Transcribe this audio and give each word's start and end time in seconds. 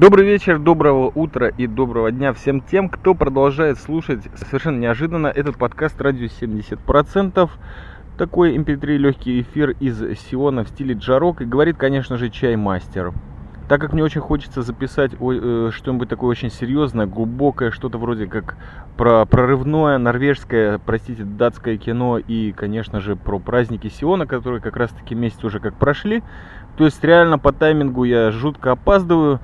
Добрый 0.00 0.24
вечер, 0.24 0.58
доброго 0.58 1.12
утра 1.14 1.48
и 1.48 1.66
доброго 1.66 2.10
дня 2.10 2.32
всем 2.32 2.62
тем, 2.62 2.88
кто 2.88 3.14
продолжает 3.14 3.78
слушать 3.78 4.22
совершенно 4.34 4.78
неожиданно 4.78 5.26
этот 5.26 5.58
подкаст 5.58 6.00
«Радио 6.00 6.24
70%». 6.24 7.50
Такой 8.16 8.56
mp3 8.56 8.96
легкий 8.96 9.42
эфир 9.42 9.76
из 9.78 10.00
Сиона 10.20 10.64
в 10.64 10.70
стиле 10.70 10.94
джарок 10.94 11.42
и 11.42 11.44
говорит, 11.44 11.76
конечно 11.76 12.16
же, 12.16 12.30
чаймастер. 12.30 13.12
Так 13.68 13.82
как 13.82 13.92
мне 13.92 14.02
очень 14.02 14.22
хочется 14.22 14.62
записать 14.62 15.12
э, 15.20 15.70
что-нибудь 15.70 16.08
такое 16.08 16.30
очень 16.30 16.50
серьезное, 16.50 17.04
глубокое, 17.04 17.70
что-то 17.70 17.98
вроде 17.98 18.26
как 18.26 18.56
про 18.96 19.26
прорывное 19.26 19.98
норвежское, 19.98 20.78
простите, 20.78 21.24
датское 21.24 21.76
кино 21.76 22.16
и, 22.16 22.52
конечно 22.52 23.00
же, 23.00 23.16
про 23.16 23.38
праздники 23.38 23.88
Сиона, 23.88 24.26
которые 24.26 24.62
как 24.62 24.78
раз-таки 24.78 25.14
месяц 25.14 25.44
уже 25.44 25.60
как 25.60 25.74
прошли. 25.74 26.22
То 26.78 26.86
есть 26.86 27.04
реально 27.04 27.38
по 27.38 27.52
таймингу 27.52 28.04
я 28.04 28.30
жутко 28.30 28.72
опаздываю 28.72 29.40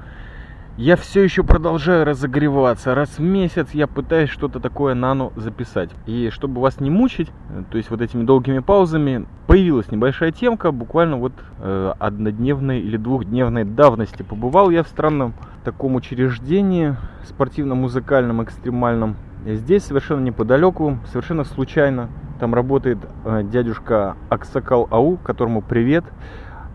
я 0.77 0.97
все 0.97 1.23
еще 1.23 1.43
продолжаю 1.43 2.05
разогреваться. 2.05 2.95
Раз 2.95 3.19
в 3.19 3.23
месяц 3.23 3.69
я 3.73 3.87
пытаюсь 3.87 4.29
что-то 4.29 4.61
такое 4.61 4.95
нано 4.95 5.33
записать. 5.37 5.91
И 6.05 6.29
чтобы 6.31 6.61
вас 6.61 6.81
не 6.81 6.91
мучить, 6.91 7.31
то 7.71 7.79
есть 7.79 7.91
вот 7.91 8.03
этими 8.03 8.25
долгими 8.25 8.59
паузами, 8.59 9.27
появилась 9.47 9.91
небольшая 9.91 10.33
темка, 10.33 10.73
буквально 10.73 11.17
вот 11.17 11.33
э, 11.61 11.95
однодневной 11.99 12.81
или 12.81 12.99
двухдневной 12.99 13.65
давности. 13.65 14.23
Побывал 14.23 14.69
я 14.69 14.83
в 14.83 14.89
странном 14.89 15.33
таком 15.65 15.95
учреждении, 15.95 16.97
спортивно-музыкальном, 17.25 18.45
экстремальном. 18.45 19.17
Здесь 19.47 19.85
совершенно 19.85 20.21
неподалеку, 20.21 20.99
совершенно 21.07 21.45
случайно. 21.45 22.11
Там 22.39 22.55
работает 22.55 22.99
э, 23.25 23.45
дядюшка 23.45 24.17
Аксакал 24.29 24.89
Ау, 24.91 25.17
которому 25.17 25.63
привет. 25.63 26.05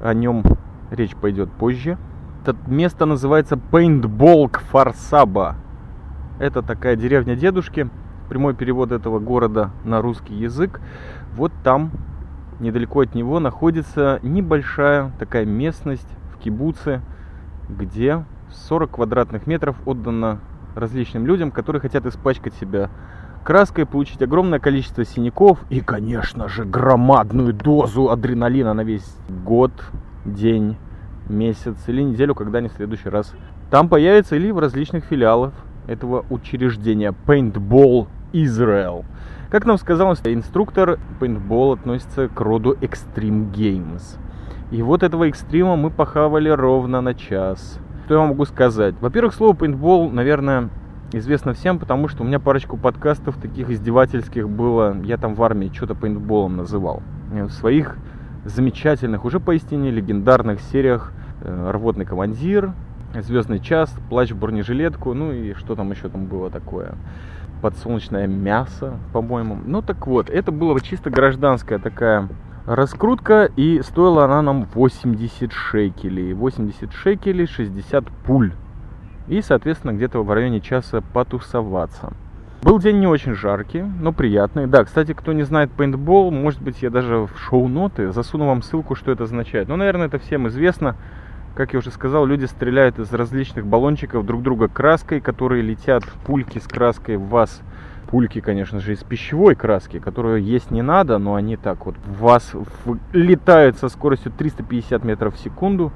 О 0.02 0.12
нем 0.16 0.44
речь 0.90 1.16
пойдет 1.16 1.52
позже. 1.52 2.00
Это 2.44 2.56
место 2.66 3.06
называется 3.06 3.56
Paintball 3.72 4.50
Фарсаба. 4.72 5.58
Это 6.40 6.64
такая 6.64 6.96
деревня 6.96 7.36
дедушки. 7.36 7.88
Прямой 8.30 8.56
перевод 8.56 8.92
этого 8.92 9.20
города 9.20 9.70
на 9.84 10.02
русский 10.02 10.34
язык. 10.34 10.82
Вот 11.36 11.52
там, 11.64 11.92
недалеко 12.60 13.02
от 13.02 13.14
него, 13.14 13.40
находится 13.40 14.20
небольшая 14.24 15.12
такая 15.20 15.46
местность 15.46 16.08
в 16.34 16.40
Кибуце, 16.40 17.02
где 17.70 18.26
40 18.50 18.90
квадратных 18.90 19.46
метров 19.46 19.76
отдано 19.86 20.40
различным 20.76 21.28
людям, 21.28 21.52
которые 21.52 21.80
хотят 21.80 22.08
испачкать 22.08 22.56
себя 22.56 22.90
краской, 23.44 23.86
получить 23.86 24.24
огромное 24.24 24.58
количество 24.58 25.06
синяков 25.06 25.60
и, 25.70 25.80
конечно 25.80 26.50
же, 26.50 26.66
громадную 26.66 27.54
дозу 27.54 28.10
адреналина 28.10 28.74
на 28.74 28.82
весь 28.82 29.16
год, 29.30 29.72
день 30.26 30.78
месяц 31.32 31.76
или 31.88 32.02
неделю, 32.02 32.36
когда 32.36 32.60
они 32.60 32.70
в 32.70 32.74
следующий 32.74 33.10
раз 33.10 33.34
там 33.70 33.90
появятся 33.90 34.36
или 34.36 34.52
в 34.52 34.60
различных 34.60 35.06
филиалах 35.06 35.54
этого 35.88 36.26
учреждения 36.30 37.14
Paintball 37.26 38.08
Israel. 38.34 39.06
Как 39.50 39.66
нам 39.66 39.78
сказал 39.78 40.14
инструктор, 40.14 41.00
Paintball 41.20 41.74
относится 41.74 42.28
к 42.28 42.40
роду 42.40 42.74
Extreme 42.74 43.52
Games. 43.52 44.18
И 44.72 44.82
вот 44.82 45.04
этого 45.04 45.28
экстрима 45.28 45.76
мы 45.76 45.90
похавали 45.90 46.48
ровно 46.48 47.02
на 47.02 47.14
час. 47.14 47.80
Что 48.06 48.22
я 48.22 48.28
могу 48.28 48.46
сказать? 48.46 48.96
Во-первых, 49.02 49.34
слово 49.34 49.54
paintball, 49.54 50.10
наверное, 50.12 50.70
известно 51.12 51.54
всем, 51.54 51.80
потому 51.80 52.08
что 52.08 52.24
у 52.24 52.26
меня 52.26 52.40
парочку 52.40 52.78
подкастов 52.78 53.36
таких 53.38 53.70
издевательских 53.70 54.50
было. 54.50 54.96
Я 55.04 55.18
там 55.18 55.36
в 55.36 55.44
армии 55.44 55.72
что-то 55.74 55.96
пейнтболом 55.96 56.56
называл. 56.56 57.04
В 57.30 57.50
своих 57.50 57.98
замечательных, 58.46 59.26
уже 59.26 59.40
поистине 59.40 59.92
легендарных 59.92 60.62
сериях 60.62 61.12
рвотный 61.44 62.06
командир, 62.06 62.74
Звездный 63.14 63.60
час, 63.60 63.94
плащ 64.10 64.32
в 64.32 64.40
бронежилетку, 64.40 65.14
ну 65.14 65.34
и 65.34 65.54
что 65.56 65.76
там 65.76 65.92
еще 65.92 66.08
там 66.08 66.26
было 66.26 66.50
такое. 66.50 66.96
Подсолнечное 67.62 68.26
мясо, 68.26 68.98
по-моему. 69.12 69.58
Ну 69.66 69.82
так 69.82 70.08
вот, 70.08 70.30
это 70.30 70.52
была 70.54 70.80
чисто 70.80 71.10
гражданская 71.10 71.78
такая 71.78 72.30
раскрутка, 72.66 73.52
и 73.58 73.82
стоила 73.82 74.24
она 74.26 74.42
нам 74.42 74.66
80 74.74 75.52
шекелей. 75.52 76.34
80 76.34 76.94
шекелей, 76.94 77.48
60 77.48 78.06
пуль. 78.26 78.54
И, 79.28 79.42
соответственно, 79.42 79.92
где-то 79.92 80.24
в 80.24 80.32
районе 80.32 80.62
часа 80.62 81.02
потусоваться. 81.14 82.14
Был 82.64 82.80
день 82.80 83.00
не 83.00 83.08
очень 83.08 83.34
жаркий, 83.34 83.82
но 83.82 84.14
приятный. 84.14 84.68
Да, 84.68 84.86
кстати, 84.86 85.14
кто 85.14 85.34
не 85.34 85.44
знает 85.44 85.72
пейнтбол, 85.72 86.32
может 86.32 86.62
быть, 86.62 86.82
я 86.82 86.90
даже 86.90 87.28
в 87.28 87.38
шоу-ноты 87.38 88.12
засуну 88.12 88.46
вам 88.46 88.62
ссылку, 88.62 88.96
что 88.96 89.12
это 89.12 89.24
означает. 89.24 89.68
Ну, 89.68 89.76
наверное, 89.76 90.08
это 90.08 90.18
всем 90.18 90.48
известно. 90.48 90.96
Как 91.56 91.74
я 91.74 91.80
уже 91.80 91.92
сказал, 91.92 92.26
люди 92.26 92.46
стреляют 92.46 92.98
из 92.98 93.12
различных 93.12 93.66
баллончиков 93.66 94.26
друг 94.26 94.42
друга 94.42 94.70
краской, 94.70 95.20
которые 95.20 95.62
летят 95.62 96.04
пульки 96.26 96.60
с 96.60 96.68
краской 96.68 97.18
в 97.18 97.28
вас. 97.28 97.62
Пульки, 98.10 98.40
конечно 98.40 98.80
же, 98.80 98.94
из 98.94 99.04
пищевой 99.04 99.56
краски, 99.56 100.00
которую 100.00 100.42
есть 100.42 100.72
не 100.72 100.82
надо, 100.82 101.18
но 101.18 101.36
они 101.36 101.58
так 101.58 101.86
вот 101.86 101.96
в 101.98 102.20
вас 102.20 102.54
летают 103.14 103.78
со 103.78 103.90
скоростью 103.90 104.32
350 104.32 105.04
метров 105.04 105.36
в 105.36 105.40
секунду. 105.40 105.92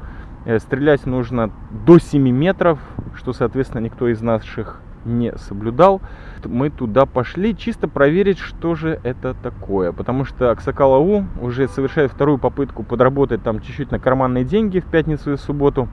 Э, 0.45 0.59
стрелять 0.59 1.05
нужно 1.05 1.51
до 1.85 1.99
7 1.99 2.21
метров, 2.29 2.79
что, 3.15 3.33
соответственно, 3.33 3.81
никто 3.81 4.07
из 4.07 4.21
наших 4.21 4.81
не 5.05 5.33
соблюдал. 5.37 6.01
Мы 6.43 6.69
туда 6.69 7.05
пошли 7.05 7.55
чисто 7.55 7.87
проверить, 7.87 8.39
что 8.39 8.75
же 8.75 8.99
это 9.03 9.35
такое. 9.41 9.91
Потому 9.91 10.25
что 10.25 10.51
Аксакалау 10.51 11.25
уже 11.41 11.67
совершает 11.67 12.11
вторую 12.11 12.37
попытку 12.37 12.83
подработать 12.83 13.43
там 13.43 13.61
чуть-чуть 13.61 13.91
на 13.91 13.99
карманные 13.99 14.43
деньги 14.43 14.79
в 14.79 14.85
пятницу 14.85 15.33
и 15.33 15.37
субботу. 15.37 15.87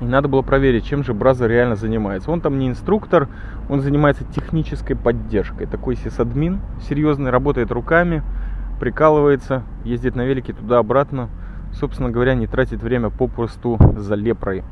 И 0.00 0.04
надо 0.04 0.28
было 0.28 0.42
проверить, 0.42 0.84
чем 0.84 1.04
же 1.04 1.14
Brother 1.14 1.48
реально 1.48 1.76
занимается. 1.76 2.30
Он 2.30 2.40
там 2.40 2.58
не 2.58 2.68
инструктор, 2.68 3.28
он 3.68 3.80
занимается 3.80 4.24
технической 4.24 4.96
поддержкой. 4.96 5.66
Такой 5.66 5.96
сисадмин 5.96 6.60
серьезный, 6.88 7.30
работает 7.30 7.70
руками, 7.70 8.22
прикалывается, 8.80 9.62
ездит 9.84 10.16
на 10.16 10.22
велике 10.22 10.52
туда-обратно. 10.52 11.28
Собственно 11.72 12.10
говоря, 12.10 12.34
не 12.34 12.46
тратит 12.46 12.82
время 12.82 13.10
попросту 13.10 13.78
за 13.96 14.14
лепрой. 14.14 14.64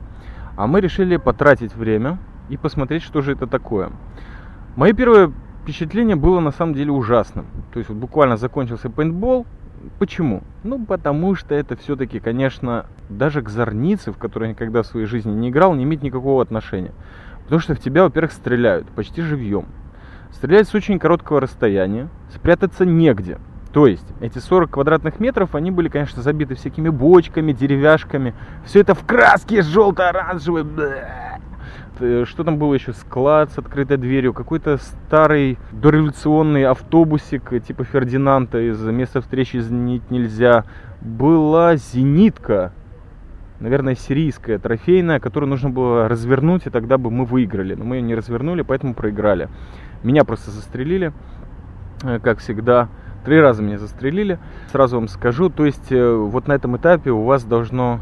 А 0.57 0.67
мы 0.67 0.81
решили 0.81 1.17
потратить 1.17 1.75
время 1.75 2.19
и 2.53 2.59
посмотреть, 2.59 3.03
что 3.03 3.23
же 3.23 3.33
это 3.33 3.47
такое. 3.47 3.91
Мое 4.77 4.93
первое 4.93 5.33
впечатление 5.63 6.17
было 6.17 6.39
на 6.41 6.51
самом 6.51 6.75
деле 6.75 6.93
ужасным. 6.93 7.47
То 7.73 7.79
есть 7.79 7.89
вот 7.89 7.97
буквально 7.97 8.37
закончился 8.37 8.91
пейнтбол. 8.91 9.47
Почему? 9.99 10.43
Ну, 10.63 10.85
потому 10.85 11.35
что 11.35 11.55
это 11.55 11.77
все-таки, 11.77 12.21
конечно, 12.21 12.85
даже 13.09 13.41
к 13.41 13.49
зорнице, 13.49 14.13
в 14.13 14.19
которой 14.19 14.45
я 14.45 14.51
никогда 14.51 14.83
в 14.83 14.87
своей 14.87 15.07
жизни 15.07 15.33
не 15.33 15.49
играл, 15.49 15.75
не 15.75 15.85
имеет 15.85 16.03
никакого 16.03 16.43
отношения. 16.43 16.93
Потому 17.45 17.61
что 17.61 17.75
в 17.75 17.81
тебя, 17.81 18.03
во-первых, 18.03 18.33
стреляют 18.33 18.87
почти 18.89 19.23
живьем. 19.23 19.65
Стреляют 20.31 20.69
с 20.69 20.75
очень 20.75 20.99
короткого 20.99 21.41
расстояния, 21.41 22.09
спрятаться 22.35 22.85
негде. 22.85 23.39
То 23.73 23.87
есть 23.87 24.07
эти 24.21 24.39
40 24.39 24.71
квадратных 24.71 25.21
метров, 25.21 25.55
они 25.55 25.71
были, 25.71 25.89
конечно, 25.89 26.21
забиты 26.21 26.55
всякими 26.55 26.91
бочками, 26.91 27.53
деревяшками. 27.53 28.35
Все 28.67 28.81
это 28.81 28.95
в 28.95 29.07
краске 29.07 29.63
желто-оранжевой. 29.63 30.67
Э, 32.03 32.25
что 32.27 32.43
там 32.43 32.59
было 32.59 32.75
еще? 32.75 32.93
Склад 32.93 33.53
с 33.53 33.59
открытой 33.59 33.97
дверью, 33.97 34.35
какой-то 34.35 34.79
старый 34.79 35.57
дореволюционный 35.71 36.65
автобусик 36.65 37.53
э, 37.53 37.61
типа 37.61 37.85
Фердинанда 37.85 38.61
из 38.61 38.83
места 38.83 39.21
встречи 39.21 39.57
изменить 39.57 40.11
нельзя. 40.11 40.65
Была 41.01 41.77
зенитка, 41.77 42.73
наверное, 43.61 43.95
сирийская, 43.95 44.59
трофейная, 44.59 45.21
которую 45.21 45.51
нужно 45.51 45.71
было 45.71 46.09
развернуть, 46.09 46.67
и 46.67 46.71
тогда 46.71 46.99
бы 46.99 47.11
мы 47.11 47.25
выиграли. 47.25 47.75
Но 47.75 47.85
мы 47.85 47.97
ее 47.97 48.03
не 48.03 48.17
развернули, 48.17 48.63
поэтому 48.63 48.95
проиграли. 48.95 49.49
Меня 50.03 50.25
просто 50.25 50.51
застрелили, 50.51 51.13
э, 52.03 52.19
как 52.19 52.39
всегда. 52.39 52.89
Три 53.25 53.41
раза 53.41 53.63
меня 53.63 53.79
застрелили. 53.79 54.41
Сразу 54.73 54.97
вам 54.97 55.07
скажу, 55.07 55.49
то 55.49 55.65
есть 55.65 55.93
вот 55.93 56.49
на 56.49 56.55
этом 56.55 56.77
этапе 56.77 57.13
у 57.13 57.23
вас 57.23 57.45
должно 57.45 58.01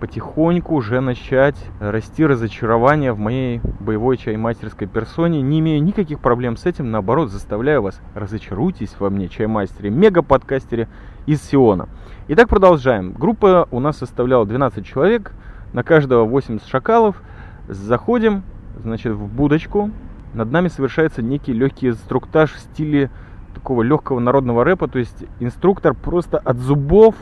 потихоньку 0.00 0.74
уже 0.74 1.00
начать 1.00 1.56
расти 1.78 2.24
разочарование 2.24 3.12
в 3.12 3.18
моей 3.18 3.60
боевой 3.78 4.16
чаймастерской 4.16 4.88
персоне. 4.88 5.42
Не 5.42 5.60
имею 5.60 5.82
никаких 5.82 6.20
проблем 6.20 6.56
с 6.56 6.64
этим, 6.64 6.90
наоборот, 6.90 7.30
заставляю 7.30 7.82
вас 7.82 8.00
разочаруйтесь 8.14 8.96
во 8.98 9.10
мне, 9.10 9.28
чаймастере, 9.28 9.90
мега-подкастере 9.90 10.88
из 11.26 11.42
Сиона. 11.42 11.88
Итак, 12.28 12.48
продолжаем. 12.48 13.12
Группа 13.12 13.68
у 13.70 13.78
нас 13.78 13.98
составляла 13.98 14.46
12 14.46 14.84
человек, 14.84 15.32
на 15.72 15.82
каждого 15.82 16.24
80 16.24 16.66
шакалов. 16.66 17.22
Заходим, 17.68 18.42
значит, 18.82 19.12
в 19.12 19.26
будочку. 19.26 19.90
Над 20.32 20.50
нами 20.50 20.68
совершается 20.68 21.22
некий 21.22 21.52
легкий 21.52 21.88
инструктаж 21.88 22.52
в 22.52 22.58
стиле 22.58 23.10
такого 23.54 23.82
легкого 23.82 24.20
народного 24.20 24.64
рэпа, 24.64 24.88
то 24.88 24.98
есть 24.98 25.24
инструктор 25.40 25.92
просто 25.92 26.38
от 26.38 26.56
зубов 26.58 27.14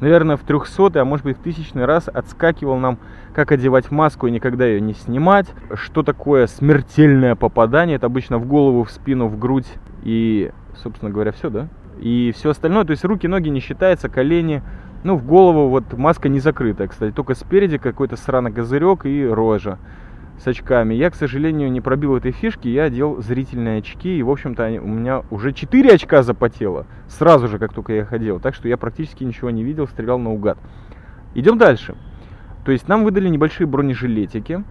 наверное, 0.00 0.36
в 0.36 0.40
300 0.40 1.00
а 1.00 1.04
может 1.04 1.24
быть 1.24 1.38
в 1.38 1.42
тысячный 1.42 1.84
раз 1.84 2.08
отскакивал 2.08 2.78
нам, 2.78 2.98
как 3.34 3.52
одевать 3.52 3.90
маску 3.90 4.26
и 4.26 4.30
никогда 4.30 4.66
ее 4.66 4.80
не 4.80 4.94
снимать, 4.94 5.46
что 5.74 6.02
такое 6.02 6.46
смертельное 6.46 7.34
попадание, 7.34 7.96
это 7.96 8.06
обычно 8.06 8.38
в 8.38 8.46
голову, 8.46 8.84
в 8.84 8.90
спину, 8.90 9.26
в 9.26 9.38
грудь 9.38 9.66
и, 10.02 10.52
собственно 10.82 11.10
говоря, 11.10 11.32
все, 11.32 11.50
да? 11.50 11.68
И 12.00 12.32
все 12.36 12.50
остальное, 12.50 12.84
то 12.84 12.90
есть 12.90 13.04
руки, 13.04 13.26
ноги 13.28 13.48
не 13.48 13.60
считается, 13.60 14.08
колени, 14.08 14.62
Ну, 15.04 15.16
в 15.16 15.26
голову 15.26 15.68
вот 15.68 15.92
маска 15.98 16.30
не 16.30 16.40
закрытая, 16.40 16.88
кстати, 16.88 17.12
только 17.12 17.34
спереди 17.34 17.76
какой-то 17.76 18.16
сраный 18.16 18.52
козырек 18.52 19.04
и 19.04 19.26
рожа 19.26 19.78
с 20.38 20.46
очками. 20.46 20.94
Я, 20.94 21.10
к 21.10 21.14
сожалению, 21.14 21.70
не 21.70 21.80
пробил 21.80 22.16
этой 22.16 22.32
фишки, 22.32 22.68
я 22.68 22.84
одел 22.84 23.20
зрительные 23.22 23.78
очки, 23.78 24.18
и, 24.18 24.22
в 24.22 24.30
общем-то, 24.30 24.80
у 24.82 24.86
меня 24.86 25.22
уже 25.30 25.52
4 25.52 25.90
очка 25.90 26.22
запотело, 26.22 26.86
сразу 27.08 27.48
же, 27.48 27.58
как 27.58 27.72
только 27.72 27.92
я 27.92 28.00
их 28.00 28.12
одел. 28.12 28.40
Так 28.40 28.54
что 28.54 28.68
я 28.68 28.76
практически 28.76 29.24
ничего 29.24 29.50
не 29.50 29.64
видел, 29.64 29.86
стрелял 29.86 30.18
наугад. 30.18 30.58
Идем 31.34 31.58
дальше. 31.58 31.94
То 32.64 32.72
есть 32.72 32.88
нам 32.88 33.04
выдали 33.04 33.28
небольшие 33.28 33.66
бронежилетики, 33.66 34.64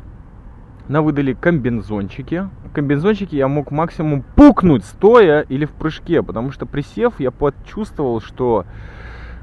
нам 0.88 1.06
выдали 1.06 1.34
комбинзончики. 1.34 2.50
Комбинзончики 2.74 3.36
я 3.36 3.48
мог 3.48 3.72
максимум 3.72 4.24
пукнуть 4.36 4.84
стоя 4.84 5.42
или 5.42 5.66
в 5.66 5.72
прыжке, 5.72 6.22
потому 6.24 6.52
что 6.52 6.66
присев, 6.66 7.20
я 7.20 7.32
почувствовал, 7.32 8.20
что 8.20 8.66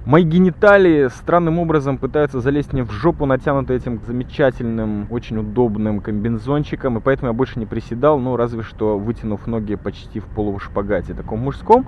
Мои 0.06 0.24
гениталии 0.24 1.08
странным 1.08 1.58
образом 1.58 1.98
пытаются 1.98 2.40
залезть 2.40 2.72
мне 2.72 2.84
в 2.84 2.90
жопу, 2.90 3.26
натянутые 3.26 3.76
этим 3.76 4.00
замечательным, 4.06 5.06
очень 5.10 5.36
удобным 5.36 6.00
комбинзончиком, 6.00 6.96
и 6.96 7.00
поэтому 7.02 7.28
я 7.28 7.32
больше 7.34 7.58
не 7.58 7.66
приседал, 7.66 8.18
ну, 8.18 8.36
разве 8.36 8.62
что 8.62 8.98
вытянув 8.98 9.46
ноги 9.46 9.74
почти 9.74 10.18
в 10.20 10.24
полушпагате, 10.24 11.12
таком 11.12 11.40
мужском. 11.40 11.86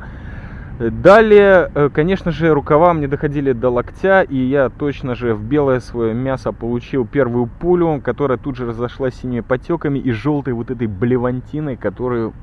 Далее, 0.78 1.70
э, 1.74 1.88
конечно 1.90 2.32
же, 2.32 2.52
рукава 2.52 2.92
мне 2.92 3.08
доходили 3.08 3.52
до 3.52 3.70
локтя, 3.70 4.20
и 4.22 4.36
я 4.36 4.68
точно 4.68 5.14
же 5.14 5.34
в 5.34 5.42
белое 5.42 5.80
свое 5.80 6.12
мясо 6.12 6.52
получил 6.52 7.06
первую 7.06 7.46
пулю, 7.46 8.02
которая 8.04 8.36
тут 8.36 8.56
же 8.56 8.66
разошлась 8.66 9.14
синими 9.14 9.40
потеками 9.40 9.98
и 9.98 10.10
желтой 10.10 10.52
вот 10.52 10.70
этой 10.70 10.86
блевантиной, 10.86 11.76
которую 11.76 12.34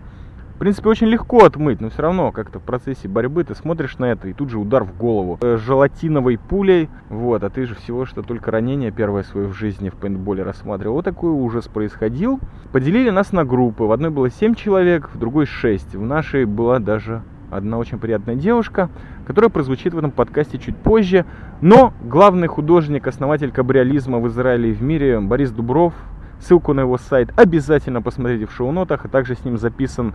в 0.59 0.61
принципе, 0.61 0.89
очень 0.89 1.07
легко 1.07 1.45
отмыть, 1.45 1.79
но 1.79 1.89
все 1.89 2.01
равно 2.01 2.33
как-то 2.33 2.59
в 2.59 2.63
процессе 2.63 3.07
борьбы 3.07 3.45
ты 3.45 3.55
смотришь 3.55 3.97
на 3.97 4.11
это, 4.11 4.27
и 4.27 4.33
тут 4.33 4.49
же 4.49 4.59
удар 4.59 4.83
в 4.83 4.93
голову 4.97 5.37
э, 5.39 5.55
желатиновой 5.55 6.37
пулей, 6.37 6.89
вот, 7.07 7.45
а 7.45 7.49
ты 7.49 7.65
же 7.65 7.75
всего 7.75 8.05
что 8.05 8.23
только 8.23 8.51
ранение 8.51 8.91
первое 8.91 9.23
свое 9.23 9.47
в 9.47 9.53
жизни 9.53 9.87
в 9.87 9.95
пейнтболе 9.95 10.43
рассматривал. 10.43 10.95
Вот 10.95 11.05
такой 11.05 11.31
ужас 11.31 11.69
происходил. 11.69 12.41
Поделили 12.73 13.09
нас 13.09 13.31
на 13.31 13.45
группы. 13.45 13.85
В 13.85 13.91
одной 13.93 14.09
было 14.09 14.29
7 14.29 14.53
человек, 14.53 15.09
в 15.13 15.17
другой 15.17 15.45
6. 15.45 15.95
В 15.95 16.01
нашей 16.01 16.43
была 16.43 16.79
даже 16.79 17.21
одна 17.51 17.77
очень 17.77 17.97
приятная 17.97 18.35
девушка, 18.35 18.89
которая 19.25 19.49
прозвучит 19.49 19.93
в 19.93 19.97
этом 19.97 20.11
подкасте 20.11 20.57
чуть 20.57 20.75
позже. 20.75 21.25
Но 21.61 21.93
главный 22.03 22.49
художник, 22.49 23.07
основатель 23.07 23.53
кабриолизма 23.53 24.19
в 24.19 24.27
Израиле 24.27 24.71
и 24.71 24.73
в 24.73 24.81
мире 24.81 25.21
Борис 25.21 25.51
Дубров, 25.51 25.93
ссылку 26.41 26.73
на 26.73 26.81
его 26.81 26.97
сайт 26.97 27.29
обязательно 27.37 28.01
посмотрите 28.01 28.45
в 28.45 28.51
шоу-нотах, 28.51 29.05
а 29.05 29.07
также 29.07 29.35
с 29.35 29.45
ним 29.45 29.57
записан 29.57 30.13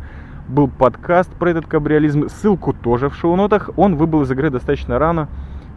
был 0.48 0.68
подкаст 0.68 1.30
про 1.34 1.50
этот 1.50 1.66
кабриолизм. 1.66 2.28
Ссылку 2.28 2.72
тоже 2.72 3.08
в 3.08 3.14
шоу-нотах. 3.14 3.70
Он 3.76 3.96
выбыл 3.96 4.22
из 4.22 4.30
игры 4.30 4.50
достаточно 4.50 4.98
рано. 4.98 5.28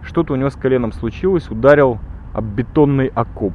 Что-то 0.03 0.33
у 0.33 0.35
него 0.35 0.49
с 0.49 0.55
коленом 0.55 0.91
случилось. 0.91 1.49
Ударил 1.49 1.99
об 2.33 2.45
бетонный 2.45 3.07
окоп. 3.07 3.53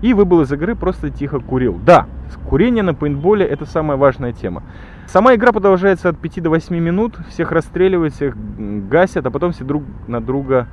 И 0.00 0.14
выбыл 0.14 0.42
из 0.42 0.52
игры, 0.52 0.76
просто 0.76 1.10
тихо 1.10 1.40
курил. 1.40 1.80
Да, 1.84 2.06
курение 2.48 2.84
на 2.84 2.94
пейнтболе 2.94 3.44
это 3.44 3.66
самая 3.66 3.96
важная 3.96 4.32
тема. 4.32 4.62
Сама 5.06 5.34
игра 5.34 5.50
продолжается 5.50 6.08
от 6.08 6.18
5 6.18 6.42
до 6.42 6.50
8 6.50 6.76
минут. 6.76 7.18
Всех 7.28 7.50
расстреливают, 7.50 8.14
всех 8.14 8.36
гасят, 8.88 9.26
а 9.26 9.30
потом 9.30 9.52
все 9.52 9.64
друг 9.64 9.82
на 10.06 10.20
друга 10.20 10.68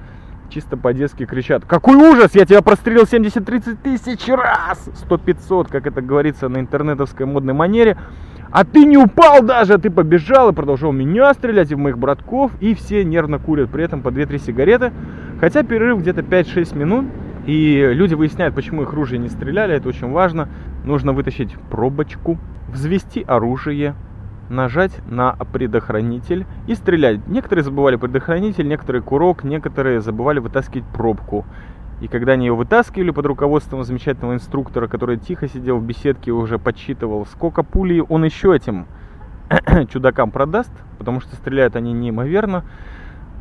чисто 0.49 0.77
по-детски 0.77 1.25
кричат 1.25 1.65
«Какой 1.65 1.95
ужас! 1.95 2.35
Я 2.35 2.45
тебя 2.45 2.61
прострелил 2.61 3.03
70-30 3.03 3.77
тысяч 3.81 4.27
раз!» 4.27 4.89
100-500, 5.09 5.69
как 5.71 5.87
это 5.87 6.01
говорится 6.01 6.49
на 6.49 6.59
интернетовской 6.59 7.25
модной 7.25 7.53
манере. 7.53 7.97
А 8.55 8.63
ты 8.63 8.85
не 8.85 8.95
упал 8.95 9.43
даже, 9.43 9.77
ты 9.77 9.89
побежал 9.89 10.49
и 10.49 10.53
продолжал 10.53 10.93
меня 10.93 11.33
стрелять 11.33 11.71
и 11.71 11.75
в 11.75 11.77
моих 11.77 11.97
братков. 11.97 12.53
И 12.61 12.73
все 12.73 13.03
нервно 13.03 13.37
курят 13.37 13.69
при 13.69 13.83
этом 13.83 14.01
по 14.01 14.07
2-3 14.07 14.37
сигареты. 14.37 14.93
Хотя 15.41 15.61
перерыв 15.63 15.99
где-то 15.99 16.21
5-6 16.21 16.77
минут. 16.77 17.05
И 17.45 17.85
люди 17.91 18.13
выясняют, 18.13 18.55
почему 18.55 18.83
их 18.83 18.93
ружья 18.93 19.17
не 19.17 19.27
стреляли. 19.27 19.75
Это 19.75 19.89
очень 19.89 20.09
важно. 20.09 20.47
Нужно 20.85 21.11
вытащить 21.11 21.53
пробочку, 21.69 22.37
взвести 22.69 23.25
оружие, 23.27 23.93
нажать 24.49 25.01
на 25.05 25.33
предохранитель 25.33 26.45
и 26.67 26.75
стрелять. 26.75 27.27
Некоторые 27.27 27.65
забывали 27.65 27.97
предохранитель, 27.97 28.69
некоторые 28.69 29.01
курок, 29.01 29.43
некоторые 29.43 29.99
забывали 29.99 30.39
вытаскивать 30.39 30.87
пробку. 30.93 31.45
И 32.01 32.07
когда 32.07 32.33
они 32.33 32.47
ее 32.47 32.55
вытаскивали 32.55 33.11
под 33.11 33.25
руководством 33.25 33.83
замечательного 33.83 34.33
инструктора, 34.33 34.87
который 34.87 35.17
тихо 35.17 35.47
сидел 35.47 35.77
в 35.77 35.83
беседке 35.83 36.31
и 36.31 36.33
уже 36.33 36.59
подсчитывал, 36.59 37.25
сколько 37.25 37.63
пулей 37.63 38.01
он 38.01 38.25
еще 38.25 38.55
этим 38.55 38.85
чудакам 39.89 40.31
продаст, 40.31 40.71
потому 40.97 41.21
что 41.21 41.35
стреляют 41.35 41.75
они 41.75 41.93
неимоверно, 41.93 42.65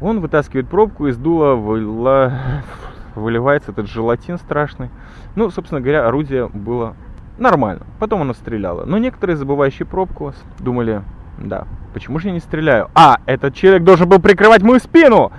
он 0.00 0.20
вытаскивает 0.20 0.68
пробку, 0.68 1.08
из 1.08 1.16
дула 1.16 1.54
выла... 1.54 2.32
выливается 3.14 3.72
этот 3.72 3.88
желатин 3.88 4.38
страшный. 4.38 4.90
Ну, 5.34 5.50
собственно 5.50 5.80
говоря, 5.80 6.06
орудие 6.06 6.48
было 6.48 6.94
нормально. 7.38 7.86
Потом 7.98 8.22
оно 8.22 8.34
стреляло. 8.34 8.84
Но 8.84 8.98
некоторые, 8.98 9.36
забывающие 9.36 9.86
пробку, 9.86 10.32
думали, 10.60 11.02
да, 11.38 11.66
почему 11.92 12.18
же 12.18 12.28
я 12.28 12.34
не 12.34 12.40
стреляю? 12.40 12.90
А, 12.94 13.18
этот 13.26 13.54
человек 13.54 13.82
должен 13.82 14.08
был 14.08 14.20
прикрывать 14.20 14.62
мою 14.62 14.78
спину! 14.78 15.32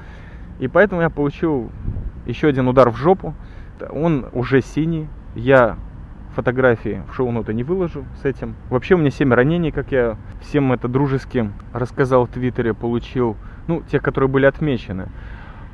И 0.60 0.68
поэтому 0.68 1.02
я 1.02 1.10
получил 1.10 1.70
еще 2.26 2.48
один 2.48 2.68
удар 2.68 2.90
в 2.90 2.96
жопу. 2.96 3.34
Он 3.92 4.28
уже 4.34 4.62
синий. 4.62 5.08
Я 5.36 5.78
фотографии 6.36 7.02
в 7.10 7.16
шоу-ноты 7.16 7.54
не 7.54 7.64
выложу 7.64 8.06
с 8.22 8.26
этим. 8.26 8.56
Вообще 8.70 8.96
у 8.96 8.98
меня 8.98 9.10
7 9.10 9.34
ранений, 9.34 9.72
как 9.72 9.92
я 9.92 10.18
всем 10.42 10.74
это 10.74 10.88
дружески 10.88 11.50
рассказал 11.74 12.26
в 12.26 12.30
Твиттере, 12.30 12.74
получил. 12.74 13.38
Ну, 13.68 13.82
те, 13.90 14.00
которые 14.00 14.30
были 14.30 14.46
отмечены. 14.46 15.08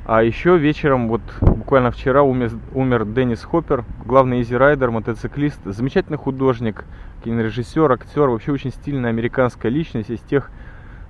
А 0.04 0.22
еще 0.22 0.56
вечером, 0.58 1.08
вот 1.08 1.20
буквально 1.40 1.92
вчера 1.92 2.22
умер, 2.22 2.50
умер 2.74 3.04
Деннис 3.04 3.42
Хоппер, 3.44 3.84
главный 4.04 4.40
easy 4.42 4.61
rider, 4.61 4.90
мотоциклист, 4.90 5.60
замечательный 5.64 6.18
художник, 6.18 6.84
кинорежиссер, 7.24 7.92
актер, 7.92 8.28
вообще 8.28 8.50
очень 8.50 8.70
стильная 8.70 9.10
американская 9.10 9.70
личность 9.70 10.10
из 10.10 10.20
тех 10.20 10.50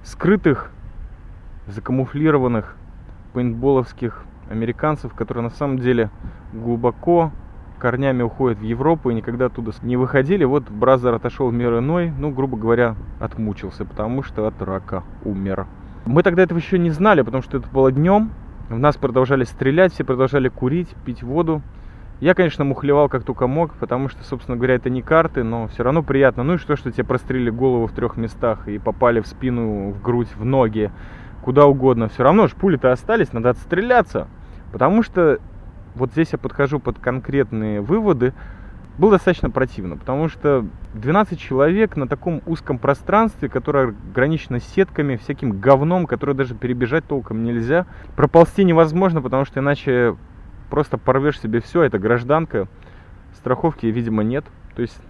скрытых, 0.02 0.70
закамуфлированных 1.68 2.76
пейнтболовских 3.32 4.24
американцев, 4.50 5.14
которые 5.14 5.44
на 5.44 5.50
самом 5.50 5.78
деле 5.78 6.10
глубоко 6.52 7.32
корнями 7.78 8.22
уходят 8.22 8.58
в 8.58 8.62
Европу 8.62 9.10
и 9.10 9.14
никогда 9.14 9.46
оттуда 9.46 9.72
не 9.82 9.96
выходили. 9.96 10.44
Вот 10.44 10.70
Brother 10.70 11.14
отошел 11.14 11.48
в 11.48 11.52
мир 11.52 11.78
иной, 11.78 12.12
ну, 12.16 12.30
грубо 12.30 12.56
говоря, 12.56 12.94
отмучился, 13.18 13.84
потому 13.84 14.22
что 14.22 14.46
от 14.46 14.62
рака 14.62 15.02
умер. 15.24 15.66
Мы 16.04 16.22
тогда 16.22 16.42
этого 16.42 16.58
еще 16.58 16.78
не 16.78 16.90
знали, 16.90 17.22
потому 17.22 17.42
что 17.42 17.58
это 17.58 17.68
было 17.68 17.90
днем. 17.90 18.30
В 18.68 18.78
нас 18.78 18.96
продолжали 18.96 19.44
стрелять, 19.44 19.92
все 19.92 20.04
продолжали 20.04 20.48
курить, 20.48 20.88
пить 21.04 21.22
воду. 21.22 21.60
Я, 22.20 22.34
конечно, 22.34 22.64
мухлевал 22.64 23.08
как 23.08 23.24
только 23.24 23.48
мог, 23.48 23.74
потому 23.74 24.08
что, 24.08 24.22
собственно 24.22 24.56
говоря, 24.56 24.76
это 24.76 24.88
не 24.88 25.02
карты, 25.02 25.42
но 25.42 25.66
все 25.66 25.82
равно 25.82 26.04
приятно. 26.04 26.44
Ну 26.44 26.54
и 26.54 26.58
что, 26.58 26.76
что 26.76 26.92
тебе 26.92 27.02
прострелили 27.02 27.50
голову 27.50 27.88
в 27.88 27.92
трех 27.92 28.16
местах 28.16 28.68
и 28.68 28.78
попали 28.78 29.20
в 29.20 29.26
спину, 29.26 29.90
в 29.90 30.00
грудь, 30.00 30.28
в 30.36 30.44
ноги, 30.44 30.92
куда 31.42 31.66
угодно. 31.66 32.08
Все 32.08 32.22
равно 32.22 32.46
же 32.46 32.54
пули-то 32.54 32.92
остались, 32.92 33.32
надо 33.32 33.50
отстреляться. 33.50 34.28
Потому 34.72 35.02
что 35.02 35.38
вот 35.94 36.12
здесь 36.12 36.32
я 36.32 36.38
подхожу 36.38 36.78
под 36.78 36.98
конкретные 36.98 37.80
выводы, 37.80 38.32
было 38.98 39.12
достаточно 39.12 39.48
противно, 39.50 39.96
потому 39.96 40.28
что 40.28 40.66
12 40.94 41.38
человек 41.38 41.96
на 41.96 42.06
таком 42.06 42.42
узком 42.46 42.78
пространстве, 42.78 43.48
которое 43.48 43.88
ограничено 43.88 44.60
сетками, 44.60 45.16
всяким 45.16 45.60
говном, 45.60 46.06
которое 46.06 46.34
даже 46.34 46.54
перебежать 46.54 47.06
толком 47.06 47.42
нельзя. 47.42 47.86
Проползти 48.16 48.64
невозможно, 48.64 49.22
потому 49.22 49.46
что 49.46 49.60
иначе 49.60 50.16
просто 50.68 50.98
порвешь 50.98 51.40
себе 51.40 51.60
все, 51.60 51.82
это 51.82 51.98
гражданка. 51.98 52.68
Страховки, 53.34 53.86
видимо, 53.86 54.22
нет. 54.22 54.44
То 54.74 54.82
есть 54.82 55.00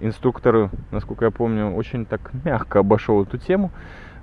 инструктор, 0.00 0.70
насколько 0.90 1.24
я 1.24 1.30
помню, 1.30 1.72
очень 1.72 2.04
так 2.04 2.32
мягко 2.44 2.80
обошел 2.80 3.22
эту 3.22 3.38
тему. 3.38 3.70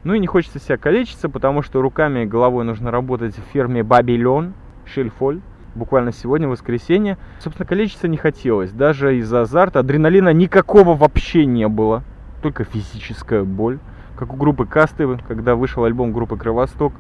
Ну 0.04 0.14
и 0.14 0.20
не 0.20 0.28
хочется 0.28 0.60
себя 0.60 0.78
калечиться, 0.78 1.28
потому 1.28 1.62
что 1.62 1.82
руками 1.82 2.22
и 2.24 2.26
головой 2.26 2.64
нужно 2.64 2.92
работать 2.92 3.36
в 3.36 3.42
фирме 3.52 3.84
Бабилон. 3.84 4.54
Шельфоль, 4.86 5.42
буквально 5.76 6.12
сегодня, 6.12 6.48
воскресенье. 6.48 7.18
Собственно, 7.40 7.68
количество 7.68 8.08
не 8.08 8.18
хотелось. 8.18 8.72
Даже 8.72 9.18
из-за 9.18 9.42
азарта. 9.42 9.80
Адреналина 9.80 10.34
никакого 10.34 10.96
вообще 10.96 11.46
не 11.46 11.68
было. 11.68 12.04
Только 12.42 12.64
физическая 12.64 13.44
боль. 13.44 13.80
Как 14.18 14.34
у 14.34 14.38
группы 14.38 14.66
Касты, 14.66 15.08
когда 15.28 15.56
вышел 15.56 15.84
альбом 15.84 16.14
группы 16.14 16.38
Кровосток. 16.38 16.94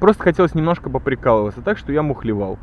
Просто 0.00 0.24
хотелось 0.24 0.54
немножко 0.54 0.90
поприкалываться. 0.90 1.62
Так 1.62 1.78
что 1.78 1.92
я 1.92 2.02
мухлевал. 2.02 2.58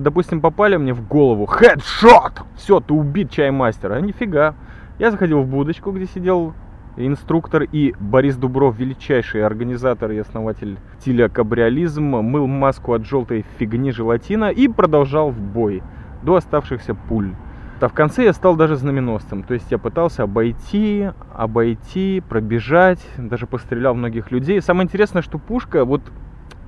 Допустим, 0.00 0.40
попали 0.40 0.76
мне 0.76 0.94
в 0.94 1.06
голову. 1.06 1.46
Хедшот! 1.46 2.42
Все, 2.56 2.80
ты 2.80 2.92
убит, 2.92 3.30
чаймастер. 3.30 3.92
А 3.92 4.00
нифига. 4.00 4.54
Я 4.98 5.10
заходил 5.10 5.42
в 5.42 5.46
будочку, 5.46 5.92
где 5.92 6.06
сидел 6.06 6.54
инструктор 6.96 7.62
и 7.64 7.94
Борис 8.00 8.36
Дубров, 8.36 8.78
величайший 8.78 9.44
организатор 9.44 10.10
и 10.10 10.18
основатель 10.18 10.78
стиля 10.98 11.28
кабриолизм, 11.28 12.02
мыл 12.02 12.46
маску 12.46 12.94
от 12.94 13.04
желтой 13.04 13.44
фигни 13.58 13.90
желатина 13.90 14.50
и 14.50 14.68
продолжал 14.68 15.30
в 15.30 15.40
бой 15.40 15.82
до 16.22 16.36
оставшихся 16.36 16.94
пуль. 16.94 17.34
А 17.78 17.88
в 17.88 17.92
конце 17.92 18.24
я 18.24 18.32
стал 18.32 18.56
даже 18.56 18.76
знаменосцем, 18.76 19.42
то 19.42 19.52
есть 19.52 19.70
я 19.70 19.76
пытался 19.76 20.22
обойти, 20.22 21.10
обойти, 21.34 22.22
пробежать, 22.26 23.06
даже 23.18 23.46
пострелял 23.46 23.94
многих 23.94 24.30
людей. 24.30 24.62
Самое 24.62 24.86
интересное, 24.86 25.20
что 25.20 25.38
пушка, 25.38 25.84
вот 25.84 26.00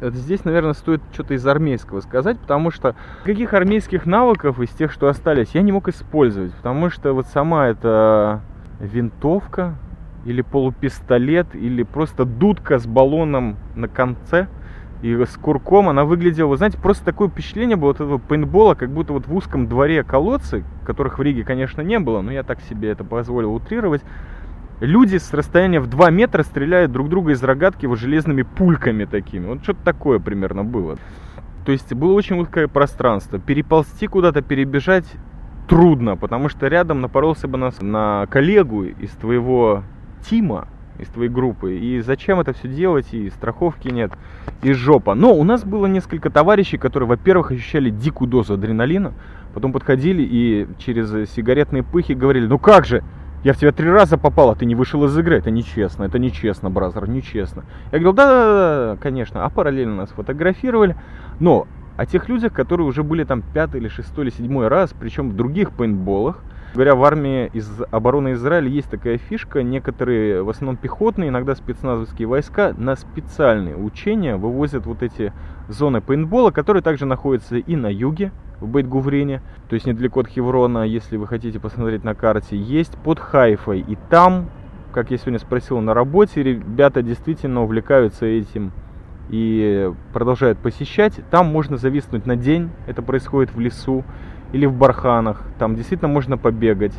здесь, 0.02 0.44
наверное, 0.44 0.74
стоит 0.74 1.00
что-то 1.14 1.32
из 1.32 1.46
армейского 1.46 2.00
сказать, 2.00 2.38
потому 2.38 2.70
что 2.70 2.94
каких 3.24 3.54
армейских 3.54 4.04
навыков 4.04 4.60
из 4.60 4.68
тех, 4.70 4.92
что 4.92 5.08
остались, 5.08 5.54
я 5.54 5.62
не 5.62 5.72
мог 5.72 5.88
использовать, 5.88 6.52
потому 6.52 6.90
что 6.90 7.14
вот 7.14 7.26
сама 7.28 7.68
эта 7.68 8.42
винтовка 8.78 9.76
или 10.28 10.42
полупистолет, 10.42 11.54
или 11.54 11.82
просто 11.82 12.26
дудка 12.26 12.78
с 12.78 12.86
баллоном 12.86 13.56
на 13.74 13.88
конце 13.88 14.46
и 15.00 15.14
с 15.14 15.38
курком, 15.38 15.88
она 15.88 16.04
выглядела, 16.04 16.48
вы 16.48 16.56
знаете, 16.58 16.76
просто 16.76 17.04
такое 17.04 17.28
впечатление 17.28 17.76
было 17.76 17.92
от 17.92 17.96
этого 17.96 18.18
пейнтбола, 18.18 18.74
как 18.74 18.90
будто 18.90 19.14
вот 19.14 19.26
в 19.26 19.34
узком 19.34 19.68
дворе 19.68 20.02
колодцы, 20.04 20.64
которых 20.84 21.18
в 21.18 21.22
Риге, 21.22 21.44
конечно, 21.44 21.80
не 21.80 21.98
было, 21.98 22.20
но 22.20 22.30
я 22.30 22.42
так 22.42 22.60
себе 22.60 22.90
это 22.90 23.04
позволил 23.04 23.54
утрировать, 23.54 24.02
люди 24.80 25.16
с 25.16 25.32
расстояния 25.32 25.80
в 25.80 25.86
2 25.86 26.10
метра 26.10 26.42
стреляют 26.42 26.92
друг 26.92 27.08
друга 27.08 27.32
из 27.32 27.42
рогатки 27.42 27.86
вот 27.86 27.98
железными 27.98 28.42
пульками 28.42 29.06
такими. 29.06 29.46
Вот 29.46 29.62
что-то 29.62 29.82
такое 29.82 30.18
примерно 30.18 30.62
было. 30.62 30.96
То 31.64 31.72
есть 31.72 31.94
было 31.94 32.12
очень 32.12 32.38
узкое 32.38 32.68
пространство. 32.68 33.38
Переползти 33.38 34.08
куда-то, 34.08 34.42
перебежать 34.42 35.06
трудно, 35.68 36.16
потому 36.16 36.48
что 36.48 36.66
рядом 36.66 37.00
напоролся 37.00 37.46
бы 37.46 37.56
нас 37.56 37.80
на 37.80 38.26
коллегу 38.26 38.84
из 38.84 39.10
твоего 39.10 39.84
тима, 40.18 40.68
из 40.98 41.08
твоей 41.08 41.30
группы. 41.30 41.76
И 41.76 42.00
зачем 42.00 42.40
это 42.40 42.52
все 42.52 42.68
делать, 42.68 43.12
и 43.12 43.30
страховки 43.30 43.88
нет, 43.88 44.12
и 44.62 44.72
жопа. 44.72 45.14
Но 45.14 45.34
у 45.34 45.44
нас 45.44 45.64
было 45.64 45.86
несколько 45.86 46.30
товарищей, 46.30 46.76
которые, 46.76 47.08
во-первых, 47.08 47.52
ощущали 47.52 47.90
дикую 47.90 48.28
дозу 48.28 48.54
адреналина, 48.54 49.14
потом 49.54 49.72
подходили 49.72 50.22
и 50.22 50.68
через 50.78 51.30
сигаретные 51.30 51.82
пыхи 51.82 52.12
говорили, 52.12 52.46
ну 52.46 52.58
как 52.58 52.84
же, 52.84 53.02
я 53.44 53.52
в 53.52 53.56
тебя 53.56 53.70
три 53.70 53.88
раза 53.88 54.18
попал, 54.18 54.50
а 54.50 54.56
ты 54.56 54.66
не 54.66 54.74
вышел 54.74 55.04
из 55.04 55.16
игры. 55.16 55.38
Это 55.38 55.50
нечестно, 55.50 56.02
это 56.02 56.18
нечестно, 56.18 56.70
бразер, 56.70 57.08
нечестно. 57.08 57.64
Я 57.92 57.98
говорил, 57.98 58.12
да-да-да, 58.12 58.96
конечно. 59.00 59.44
А 59.44 59.48
параллельно 59.48 59.94
нас 59.94 60.10
фотографировали. 60.10 60.96
Но 61.38 61.68
о 61.96 62.04
тех 62.04 62.28
людях, 62.28 62.52
которые 62.52 62.86
уже 62.88 63.04
были 63.04 63.22
там 63.22 63.42
пятый 63.42 63.80
или 63.80 63.86
шестой 63.86 64.26
или 64.26 64.32
седьмой 64.32 64.66
раз, 64.66 64.92
причем 64.98 65.30
в 65.30 65.36
других 65.36 65.70
пейнтболах, 65.70 66.42
Говоря, 66.74 66.94
в 66.94 67.02
армии 67.02 67.50
из 67.54 67.68
обороны 67.90 68.34
Израиля 68.34 68.68
есть 68.68 68.90
такая 68.90 69.18
фишка. 69.18 69.62
Некоторые, 69.62 70.42
в 70.42 70.50
основном 70.50 70.76
пехотные, 70.76 71.30
иногда 71.30 71.54
спецназовские 71.54 72.28
войска 72.28 72.74
на 72.76 72.94
специальные 72.94 73.76
учения 73.76 74.36
вывозят 74.36 74.86
вот 74.86 75.02
эти 75.02 75.32
зоны 75.68 76.00
пейнтбола, 76.00 76.50
которые 76.50 76.82
также 76.82 77.06
находятся 77.06 77.56
и 77.56 77.76
на 77.76 77.88
юге, 77.88 78.32
в 78.60 78.68
Бейт-Гуврине, 78.68 79.40
то 79.68 79.74
есть 79.74 79.86
недалеко 79.86 80.20
от 80.20 80.28
Хеврона, 80.28 80.84
если 80.84 81.16
вы 81.16 81.26
хотите 81.26 81.60
посмотреть 81.60 82.04
на 82.04 82.14
карте, 82.14 82.56
есть 82.56 82.96
под 82.98 83.20
Хайфой. 83.20 83.80
И 83.80 83.96
там, 84.10 84.50
как 84.92 85.10
я 85.10 85.18
сегодня 85.18 85.38
спросил 85.38 85.80
на 85.80 85.94
работе, 85.94 86.42
ребята 86.42 87.02
действительно 87.02 87.62
увлекаются 87.62 88.26
этим 88.26 88.72
и 89.30 89.92
продолжают 90.12 90.58
посещать. 90.58 91.20
Там 91.30 91.46
можно 91.46 91.76
зависнуть 91.76 92.26
на 92.26 92.36
день, 92.36 92.70
это 92.86 93.02
происходит 93.02 93.54
в 93.54 93.60
лесу 93.60 94.04
или 94.52 94.66
в 94.66 94.74
барханах. 94.74 95.42
Там 95.58 95.76
действительно 95.76 96.08
можно 96.08 96.36
побегать. 96.36 96.94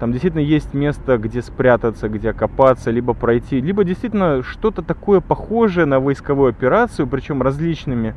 Там 0.00 0.12
действительно 0.12 0.42
есть 0.42 0.74
место, 0.74 1.16
где 1.16 1.40
спрятаться, 1.40 2.08
где 2.08 2.30
окопаться, 2.30 2.90
либо 2.90 3.14
пройти, 3.14 3.60
либо 3.60 3.82
действительно 3.84 4.42
что-то 4.42 4.82
такое 4.82 5.20
похожее 5.20 5.86
на 5.86 6.00
войсковую 6.00 6.50
операцию, 6.50 7.06
причем 7.06 7.40
различными 7.40 8.14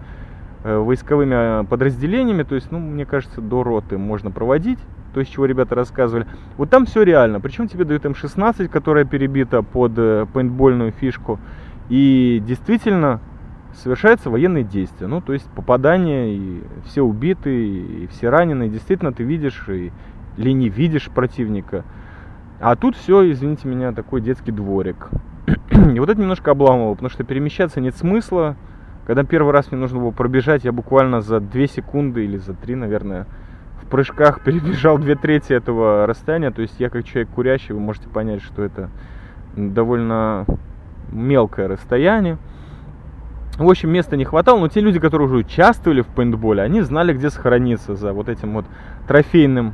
Э, 0.61 0.77
войсковыми 0.77 1.61
э, 1.61 1.63
подразделениями, 1.63 2.43
то 2.43 2.55
есть, 2.55 2.69
ну, 2.69 2.79
мне 2.79 3.05
кажется, 3.05 3.39
до 3.39 3.63
роты 3.63 3.97
можно 3.97 4.29
проводить, 4.29 4.79
то 5.13 5.21
есть, 5.21 5.31
чего 5.31 5.45
ребята 5.45 5.73
рассказывали. 5.73 6.27
Вот 6.57 6.69
там 6.69 6.85
все 6.85 7.03
реально, 7.03 7.39
причем 7.39 7.69
тебе 7.69 7.85
дают 7.85 8.03
М16, 8.03 8.67
которая 8.67 9.05
перебита 9.05 9.63
под 9.63 9.93
э, 9.95 10.25
пейнтбольную 10.33 10.91
фишку, 10.91 11.39
и 11.87 12.43
действительно 12.45 13.21
совершаются 13.73 14.29
военные 14.29 14.63
действия, 14.63 15.07
ну, 15.07 15.21
то 15.21 15.33
есть 15.33 15.49
попадания, 15.51 16.33
и 16.33 16.63
все 16.85 17.01
убиты, 17.01 17.51
и 17.53 18.07
все 18.07 18.29
ранены, 18.29 18.69
действительно 18.69 19.13
ты 19.13 19.23
видишь, 19.23 19.67
и, 19.69 19.91
или 20.37 20.51
не 20.51 20.69
видишь 20.69 21.09
противника. 21.09 21.83
А 22.59 22.75
тут 22.75 22.95
все, 22.95 23.31
извините 23.31 23.67
меня, 23.67 23.93
такой 23.93 24.21
детский 24.21 24.51
дворик. 24.51 25.09
И 25.71 25.99
вот 25.99 26.09
это 26.09 26.19
немножко 26.19 26.51
обламывало, 26.51 26.93
потому 26.93 27.09
что 27.09 27.23
перемещаться 27.23 27.79
нет 27.79 27.95
смысла, 27.95 28.57
когда 29.07 29.23
первый 29.23 29.53
раз 29.53 29.71
мне 29.71 29.79
нужно 29.79 29.99
было 29.99 30.11
пробежать, 30.11 30.65
я 30.65 30.71
буквально 30.71 31.21
за 31.21 31.39
2 31.39 31.67
секунды 31.67 32.25
или 32.25 32.37
за 32.37 32.53
3, 32.53 32.75
наверное, 32.75 33.27
в 33.81 33.87
прыжках 33.87 34.41
перебежал 34.43 34.97
две 34.97 35.15
трети 35.15 35.53
этого 35.53 36.05
расстояния. 36.05 36.51
То 36.51 36.61
есть 36.61 36.79
я 36.79 36.89
как 36.89 37.05
человек 37.05 37.29
курящий, 37.29 37.73
вы 37.73 37.79
можете 37.79 38.07
понять, 38.09 38.41
что 38.41 38.61
это 38.61 38.89
довольно 39.55 40.45
мелкое 41.11 41.67
расстояние. 41.67 42.37
В 43.59 43.69
общем, 43.69 43.91
места 43.91 44.15
не 44.15 44.23
хватало, 44.23 44.57
но 44.59 44.69
те 44.69 44.79
люди, 44.79 44.99
которые 44.99 45.27
уже 45.27 45.35
участвовали 45.35 45.99
в 45.99 46.07
пейнтболе, 46.07 46.63
они 46.63 46.79
знали, 46.79 47.11
где 47.11 47.29
сохраниться 47.29 47.93
за 47.93 48.13
вот 48.13 48.29
этим 48.29 48.53
вот 48.53 48.65
трофейным 49.05 49.73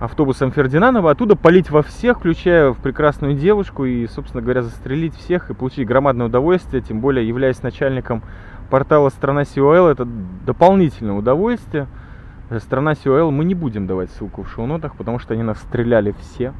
автобусом 0.00 0.52
Фердинандова, 0.52 1.10
оттуда 1.10 1.36
полить 1.36 1.70
во 1.70 1.82
всех, 1.82 2.20
включая 2.20 2.70
в 2.70 2.78
прекрасную 2.78 3.34
девушку 3.34 3.84
и, 3.84 4.06
собственно 4.06 4.42
говоря, 4.42 4.62
застрелить 4.62 5.14
всех 5.14 5.50
и 5.50 5.54
получить 5.54 5.86
громадное 5.86 6.28
удовольствие, 6.28 6.82
тем 6.82 7.00
более 7.00 7.28
являясь 7.28 7.62
начальником 7.62 8.22
портала 8.70 9.10
«Страна 9.10 9.42
COL» 9.42 9.90
это 9.90 10.08
дополнительное 10.46 11.14
удовольствие. 11.14 11.88
«Страна 12.60 12.92
COL» 12.92 13.30
мы 13.30 13.44
не 13.44 13.54
будем 13.54 13.86
давать 13.86 14.10
ссылку 14.12 14.44
в 14.44 14.50
шоу-нотах, 14.50 14.96
потому 14.96 15.18
что 15.18 15.34
они 15.34 15.42
нас 15.42 15.58
стреляли 15.58 16.14
все. 16.18 16.54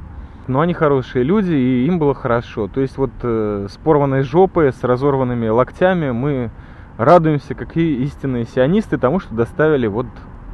Но 0.51 0.63
они 0.63 0.75
хорошие 0.75 1.23
люди, 1.23 1.53
и 1.53 1.87
им 1.87 2.01
было 2.01 2.13
хорошо. 2.13 2.67
То 2.67 2.81
есть 2.81 2.99
вот 2.99 3.13
э, 3.23 3.69
с 3.71 3.77
порванной 3.77 4.23
жопой, 4.23 4.73
с 4.73 4.83
разорванными 4.83 5.47
локтями 5.47 6.11
мы 6.11 6.51
радуемся, 6.99 7.55
какие 7.55 8.03
истинные 8.03 8.47
сионисты, 8.47 8.99
тому, 8.99 9.21
что 9.21 9.33
доставили 9.33 9.87
вот 9.87 10.07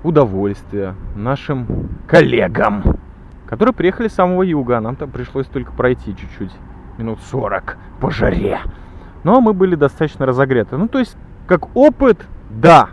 удовольствие 0.05 0.95
нашим 1.15 1.89
коллегам, 2.07 2.83
которые 3.47 3.73
приехали 3.73 4.09
с 4.09 4.13
самого 4.13 4.43
юга. 4.43 4.77
А 4.77 4.81
нам 4.83 4.97
там 4.97 5.11
пришлось 5.11 5.47
только 5.47 5.73
пройти 5.73 6.15
чуть-чуть, 6.15 6.53
минут 6.99 7.19
40 7.31 7.79
по 7.99 8.11
жаре. 8.11 8.61
Но 9.25 9.41
мы 9.41 9.55
были 9.55 9.77
достаточно 9.77 10.27
разогреты. 10.27 10.77
Ну, 10.77 10.89
то 10.89 10.99
есть 10.99 11.17
как 11.47 11.75
опыт, 11.75 12.27
да, 12.51 12.91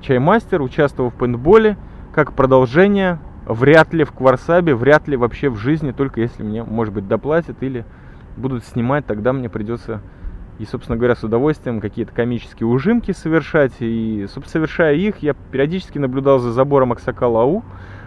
чаймастер 0.00 0.62
участвовал 0.62 1.10
в 1.10 1.14
пейнтболе, 1.16 1.76
как 2.14 2.32
продолжение, 2.32 3.18
вряд 3.46 3.94
ли 3.94 4.04
в 4.04 4.12
Кварсабе, 4.12 4.74
вряд 4.74 5.08
ли 5.08 5.16
вообще 5.16 5.48
в 5.48 5.56
жизни, 5.56 5.92
только 5.92 6.20
если 6.20 6.42
мне, 6.42 6.62
может 6.62 6.92
быть, 6.92 7.08
доплатят 7.08 7.62
или 7.62 7.84
будут 8.36 8.64
снимать, 8.64 9.06
тогда 9.06 9.32
мне 9.32 9.48
придется 9.48 10.02
и, 10.58 10.64
собственно 10.64 10.96
говоря, 10.96 11.14
с 11.14 11.22
удовольствием 11.22 11.80
какие-то 11.80 12.14
комические 12.14 12.66
ужимки 12.66 13.12
совершать. 13.12 13.72
И, 13.80 14.26
собственно, 14.26 14.66
совершая 14.66 14.94
их, 14.94 15.18
я 15.18 15.34
периодически 15.34 15.98
наблюдал 15.98 16.38
за 16.38 16.50
забором 16.50 16.92
Аксакалау, 16.92 17.62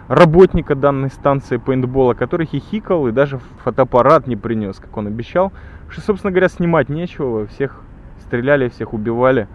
работника 0.08 0.74
данной 0.74 1.10
станции 1.10 1.58
пейнтбола, 1.58 2.14
который 2.14 2.46
хихикал 2.46 3.06
и 3.06 3.12
даже 3.12 3.38
фотоаппарат 3.62 4.26
не 4.26 4.36
принес, 4.36 4.76
как 4.76 4.96
он 4.96 5.06
обещал. 5.06 5.52
Что, 5.88 6.00
собственно 6.00 6.32
говоря, 6.32 6.48
снимать 6.48 6.88
нечего, 6.88 7.46
всех 7.46 7.82
стреляли, 8.22 8.68
всех 8.68 8.92
убивали. 8.94 9.46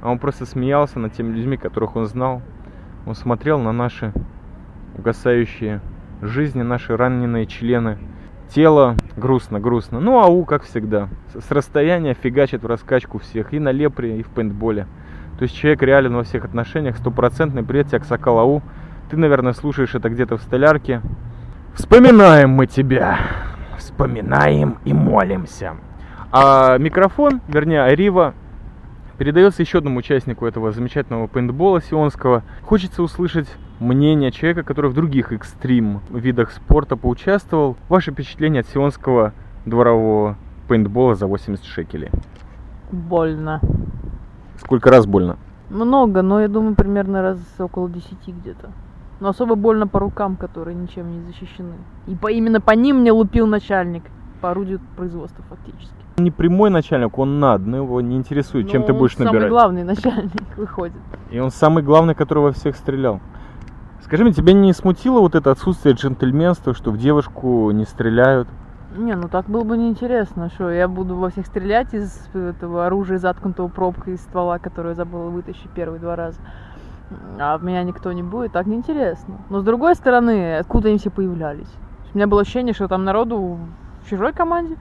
А 0.00 0.10
он 0.10 0.18
просто 0.18 0.46
смеялся 0.46 0.98
над 1.00 1.12
теми 1.12 1.34
людьми, 1.34 1.56
которых 1.56 1.96
он 1.96 2.06
знал. 2.06 2.40
Он 3.06 3.14
смотрел 3.16 3.58
на 3.58 3.72
наши 3.72 4.12
угасающие 4.96 5.80
жизни, 6.22 6.62
наши 6.62 6.96
раненые 6.96 7.46
члены. 7.46 7.98
Тело 8.48 8.96
грустно, 9.16 9.58
грустно. 9.58 10.00
Ну, 10.00 10.20
ау, 10.20 10.44
как 10.44 10.62
всегда. 10.62 11.08
С 11.34 11.50
расстояния 11.50 12.14
фигачит 12.14 12.62
в 12.62 12.66
раскачку 12.66 13.18
всех. 13.18 13.52
И 13.52 13.58
на 13.58 13.70
лепре, 13.70 14.18
и 14.18 14.22
в 14.22 14.28
пейнтболе. 14.28 14.86
То 15.38 15.42
есть 15.42 15.56
человек 15.56 15.82
реален 15.82 16.14
во 16.14 16.22
всех 16.22 16.44
отношениях. 16.44 16.96
Стопроцентный 16.96 17.64
привет 17.64 17.88
тебе, 17.88 17.98
Аксакал 17.98 18.38
Ау. 18.38 18.62
Ты, 19.10 19.16
наверное, 19.16 19.52
слушаешь 19.52 19.94
это 19.94 20.08
где-то 20.08 20.36
в 20.36 20.42
столярке. 20.42 21.00
Вспоминаем 21.74 22.50
мы 22.50 22.66
тебя. 22.66 23.18
Вспоминаем 23.78 24.78
и 24.84 24.92
молимся. 24.92 25.74
А 26.30 26.78
микрофон, 26.78 27.40
вернее, 27.48 27.82
Арива 27.82 28.34
передается 29.18 29.62
еще 29.62 29.78
одному 29.78 29.98
участнику 29.98 30.46
этого 30.46 30.72
замечательного 30.72 31.26
пейнтбола 31.26 31.80
сионского. 31.80 32.42
Хочется 32.62 33.02
услышать 33.02 33.48
мнение 33.80 34.30
человека, 34.30 34.62
который 34.62 34.90
в 34.90 34.94
других 34.94 35.32
экстрим 35.32 36.00
видах 36.10 36.52
спорта 36.52 36.96
поучаствовал. 36.96 37.76
Ваше 37.88 38.12
впечатление 38.12 38.60
от 38.60 38.68
сионского 38.68 39.32
дворового 39.66 40.36
пейнтбола 40.68 41.14
за 41.14 41.26
80 41.26 41.64
шекелей? 41.64 42.10
Больно. 42.90 43.60
Сколько 44.58 44.90
раз 44.90 45.06
больно? 45.06 45.36
Много, 45.70 46.22
но 46.22 46.40
я 46.40 46.48
думаю, 46.48 46.74
примерно 46.74 47.22
раз 47.22 47.38
около 47.58 47.88
10 47.88 48.12
где-то. 48.28 48.70
Но 49.20 49.30
особо 49.30 49.54
больно 49.54 49.86
по 49.86 49.98
рукам, 50.00 50.36
которые 50.36 50.74
ничем 50.74 51.10
не 51.10 51.20
защищены. 51.26 51.74
И 52.06 52.14
по, 52.14 52.30
именно 52.30 52.60
по 52.60 52.72
ним 52.72 52.98
мне 53.00 53.12
лупил 53.12 53.46
начальник 53.46 54.02
по 54.40 54.50
орудию 54.50 54.80
производства 54.96 55.42
фактически. 55.48 55.94
Не 56.18 56.30
прямой 56.30 56.70
начальник, 56.70 57.18
он 57.18 57.40
над, 57.40 57.66
но 57.66 57.78
его 57.78 58.00
не 58.00 58.16
интересует, 58.16 58.70
чем 58.70 58.82
Но 58.82 58.86
ты 58.86 58.92
он 58.92 58.98
будешь 58.98 59.16
набирать. 59.18 59.34
самый 59.34 59.48
главный 59.48 59.84
начальник 59.84 60.56
выходит. 60.56 60.96
И 61.30 61.38
он 61.38 61.50
самый 61.50 61.82
главный, 61.82 62.14
который 62.14 62.40
во 62.40 62.52
всех 62.52 62.76
стрелял. 62.76 63.20
Скажи 64.14 64.26
мне, 64.26 64.32
тебя 64.32 64.52
не 64.52 64.72
смутило 64.72 65.18
вот 65.18 65.34
это 65.34 65.50
отсутствие 65.50 65.96
джентльменства, 65.96 66.72
что 66.72 66.92
в 66.92 66.96
девушку 66.96 67.72
не 67.72 67.84
стреляют? 67.84 68.46
Не, 68.96 69.16
ну 69.16 69.28
так 69.28 69.46
было 69.46 69.64
бы 69.64 69.76
неинтересно, 69.76 70.50
что 70.50 70.70
я 70.70 70.86
буду 70.86 71.16
во 71.16 71.30
всех 71.30 71.46
стрелять 71.46 71.92
из 71.92 72.24
этого 72.32 72.86
оружия, 72.86 73.18
заткнутого 73.18 73.66
пробкой 73.66 74.14
из 74.14 74.20
ствола, 74.20 74.60
которую 74.60 74.92
я 74.92 74.94
забыла 74.94 75.30
вытащить 75.30 75.68
первые 75.70 75.98
два 75.98 76.14
раза. 76.14 76.38
А 77.40 77.58
в 77.58 77.64
меня 77.64 77.82
никто 77.82 78.12
не 78.12 78.22
будет, 78.22 78.52
так 78.52 78.66
неинтересно. 78.66 79.38
Но 79.50 79.58
с 79.58 79.64
другой 79.64 79.96
стороны, 79.96 80.58
откуда 80.58 80.90
они 80.90 80.98
все 80.98 81.10
появлялись? 81.10 81.74
У 82.12 82.16
меня 82.16 82.28
было 82.28 82.42
ощущение, 82.42 82.72
что 82.72 82.86
там 82.86 83.02
народу 83.02 83.58
в 84.04 84.08
чужой 84.08 84.32
команде 84.32 84.76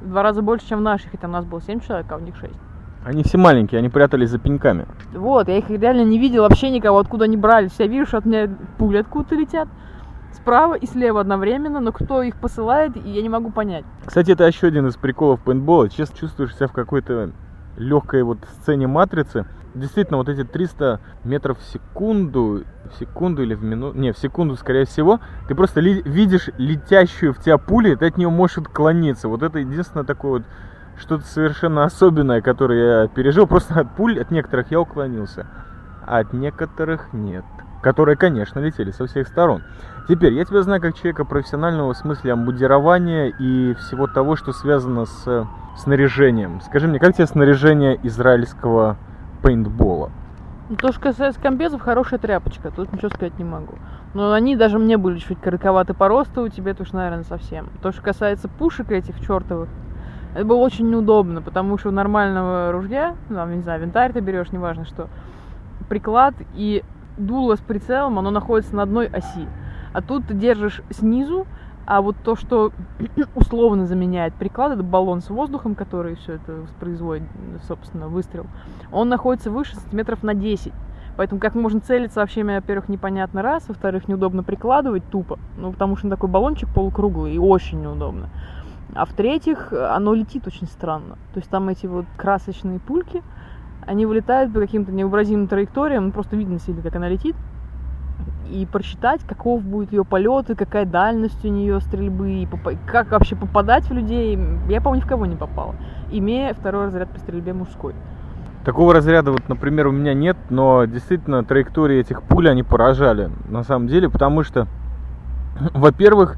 в 0.00 0.08
два 0.08 0.24
раза 0.24 0.42
больше, 0.42 0.66
чем 0.70 0.80
в 0.80 0.82
нашей, 0.82 1.10
хотя 1.10 1.28
у 1.28 1.30
нас 1.30 1.44
было 1.44 1.62
семь 1.62 1.78
человек, 1.78 2.10
а 2.10 2.16
у 2.16 2.18
них 2.18 2.34
шесть. 2.34 2.58
Они 3.04 3.22
все 3.22 3.36
маленькие, 3.36 3.80
они 3.80 3.90
прятались 3.90 4.30
за 4.30 4.38
пеньками. 4.38 4.86
Вот, 5.12 5.48
я 5.48 5.58
их 5.58 5.68
реально 5.68 6.04
не 6.04 6.18
видел 6.18 6.42
вообще 6.42 6.70
никого, 6.70 6.98
откуда 6.98 7.26
они 7.26 7.36
брались. 7.36 7.72
Я 7.78 7.86
вижу, 7.86 8.06
что 8.06 8.18
от 8.18 8.24
меня 8.24 8.48
пули 8.78 8.98
откуда-то 8.98 9.34
летят 9.34 9.68
справа 10.34 10.74
и 10.74 10.86
слева 10.86 11.20
одновременно, 11.20 11.80
но 11.80 11.92
кто 11.92 12.22
их 12.22 12.36
посылает, 12.36 12.96
я 12.96 13.22
не 13.22 13.28
могу 13.28 13.50
понять. 13.50 13.84
Кстати, 14.04 14.32
это 14.32 14.44
еще 14.44 14.66
один 14.66 14.86
из 14.86 14.96
приколов 14.96 15.40
пейнтбола. 15.40 15.88
Честно 15.88 16.16
чувствуешь 16.16 16.54
себя 16.54 16.66
в 16.66 16.72
какой-то 16.72 17.30
легкой 17.76 18.22
вот 18.22 18.38
сцене 18.60 18.86
матрицы. 18.86 19.46
Действительно, 19.74 20.18
вот 20.18 20.28
эти 20.28 20.44
300 20.44 21.00
метров 21.24 21.58
в 21.58 21.64
секунду, 21.72 22.62
в 22.92 22.98
секунду 22.98 23.42
или 23.42 23.54
в 23.54 23.64
минуту, 23.64 23.98
не, 23.98 24.12
в 24.12 24.18
секунду, 24.18 24.54
скорее 24.56 24.84
всего, 24.84 25.18
ты 25.48 25.54
просто 25.54 25.80
ли, 25.80 26.00
видишь 26.04 26.50
летящую 26.58 27.32
в 27.32 27.38
тебя 27.38 27.58
пули, 27.58 27.96
ты 27.96 28.06
от 28.06 28.16
нее 28.16 28.28
можешь 28.28 28.58
отклониться. 28.58 29.28
Вот 29.28 29.42
это 29.42 29.58
единственное 29.58 30.04
такое 30.04 30.32
вот 30.32 30.42
что-то 30.96 31.24
совершенно 31.24 31.84
особенное, 31.84 32.40
которое 32.40 33.02
я 33.02 33.08
пережил. 33.08 33.46
Просто 33.46 33.80
от 33.80 33.90
пуль, 33.90 34.20
от 34.20 34.30
некоторых 34.30 34.70
я 34.70 34.80
уклонился, 34.80 35.46
а 36.06 36.18
от 36.18 36.32
некоторых 36.32 37.12
нет. 37.12 37.44
Которые, 37.82 38.16
конечно, 38.16 38.60
летели 38.60 38.90
со 38.92 39.06
всех 39.06 39.28
сторон. 39.28 39.62
Теперь, 40.08 40.32
я 40.32 40.44
тебя 40.44 40.62
знаю 40.62 40.80
как 40.80 40.94
человека 40.94 41.24
профессионального 41.24 41.92
в 41.92 41.96
смысле 41.96 42.32
амбудирования 42.32 43.28
и 43.28 43.74
всего 43.74 44.06
того, 44.06 44.36
что 44.36 44.52
связано 44.52 45.04
с 45.04 45.46
снаряжением. 45.76 46.60
Скажи 46.60 46.88
мне, 46.88 46.98
как 46.98 47.14
тебе 47.14 47.26
снаряжение 47.26 47.98
израильского 48.02 48.96
пейнтбола? 49.42 50.10
Ну, 50.70 50.76
то, 50.76 50.92
что 50.92 51.00
касается 51.00 51.40
комбезов, 51.40 51.82
хорошая 51.82 52.18
тряпочка, 52.18 52.70
тут 52.70 52.90
ничего 52.90 53.10
сказать 53.10 53.38
не 53.38 53.44
могу. 53.44 53.74
Но 54.14 54.32
они 54.32 54.56
даже 54.56 54.78
мне 54.78 54.96
были 54.96 55.18
чуть 55.18 55.38
коротковаты 55.40 55.92
по 55.92 56.08
росту, 56.08 56.42
у 56.42 56.48
тебя 56.48 56.74
уж, 56.78 56.92
наверное, 56.92 57.24
совсем. 57.24 57.68
То, 57.82 57.92
что 57.92 58.00
касается 58.00 58.48
пушек 58.48 58.90
этих 58.90 59.20
чертовых, 59.20 59.68
это 60.34 60.44
было 60.44 60.58
очень 60.58 60.90
неудобно, 60.90 61.40
потому 61.40 61.78
что 61.78 61.88
у 61.88 61.92
нормального 61.92 62.72
ружья, 62.72 63.16
ну, 63.28 63.36
там, 63.36 63.54
не 63.54 63.62
знаю, 63.62 63.80
винтарь 63.80 64.12
ты 64.12 64.20
берешь, 64.20 64.50
неважно 64.50 64.84
что, 64.84 65.08
приклад 65.88 66.34
и 66.54 66.82
дуло 67.16 67.56
с 67.56 67.60
прицелом, 67.60 68.18
оно 68.18 68.30
находится 68.30 68.74
на 68.74 68.82
одной 68.82 69.06
оси. 69.06 69.46
А 69.92 70.02
тут 70.02 70.26
ты 70.26 70.34
держишь 70.34 70.82
снизу, 70.90 71.46
а 71.86 72.02
вот 72.02 72.16
то, 72.24 72.34
что 72.34 72.72
условно 73.36 73.86
заменяет 73.86 74.34
приклад, 74.34 74.72
это 74.72 74.82
баллон 74.82 75.20
с 75.20 75.30
воздухом, 75.30 75.76
который 75.76 76.16
все 76.16 76.34
это 76.34 76.52
воспроизводит, 76.52 77.28
собственно, 77.68 78.08
выстрел, 78.08 78.46
он 78.90 79.08
находится 79.08 79.50
выше 79.50 79.76
сантиметров 79.76 80.24
на 80.24 80.34
10. 80.34 80.72
Поэтому 81.16 81.40
как 81.40 81.54
можно 81.54 81.78
целиться 81.78 82.18
вообще, 82.18 82.42
во-первых, 82.42 82.88
непонятно 82.88 83.40
раз, 83.40 83.68
во-вторых, 83.68 84.08
неудобно 84.08 84.42
прикладывать 84.42 85.08
тупо, 85.10 85.38
ну, 85.56 85.70
потому 85.70 85.96
что 85.96 86.10
такой 86.10 86.28
баллончик 86.28 86.68
полукруглый 86.74 87.34
и 87.34 87.38
очень 87.38 87.80
неудобно. 87.80 88.30
А 88.94 89.04
в-третьих, 89.06 89.72
оно 89.72 90.14
летит 90.14 90.46
очень 90.46 90.66
странно. 90.66 91.16
То 91.32 91.40
есть 91.40 91.50
там 91.50 91.68
эти 91.68 91.86
вот 91.86 92.06
красочные 92.16 92.78
пульки, 92.78 93.22
они 93.86 94.06
вылетают 94.06 94.52
по 94.52 94.60
каким-то 94.60 94.92
невообразимым 94.92 95.48
траекториям, 95.48 96.06
ну, 96.06 96.12
просто 96.12 96.36
видно 96.36 96.58
сильно, 96.58 96.82
как 96.82 96.94
она 96.96 97.08
летит 97.08 97.36
и 98.50 98.66
просчитать, 98.66 99.22
каков 99.26 99.62
будет 99.62 99.92
ее 99.92 100.04
полет, 100.04 100.50
и 100.50 100.54
какая 100.54 100.84
дальность 100.84 101.44
у 101.44 101.48
нее 101.48 101.80
стрельбы, 101.80 102.30
и 102.30 102.48
как 102.86 103.10
вообще 103.10 103.36
попадать 103.36 103.88
в 103.88 103.92
людей. 103.92 104.38
Я, 104.68 104.80
по-моему, 104.80 105.02
ни 105.02 105.06
в 105.06 105.08
кого 105.08 105.26
не 105.26 105.36
попала, 105.36 105.74
имея 106.10 106.54
второй 106.54 106.86
разряд 106.86 107.10
по 107.10 107.18
стрельбе 107.18 107.52
мужской. 107.52 107.94
Такого 108.64 108.94
разряда, 108.94 109.30
вот, 109.30 109.48
например, 109.48 109.88
у 109.88 109.92
меня 109.92 110.14
нет, 110.14 110.36
но 110.48 110.84
действительно 110.84 111.44
траектории 111.44 111.98
этих 111.98 112.22
пуль, 112.22 112.48
они 112.48 112.62
поражали, 112.62 113.30
на 113.48 113.62
самом 113.62 113.88
деле, 113.88 114.08
потому 114.08 114.42
что, 114.42 114.66
во-первых, 115.74 116.36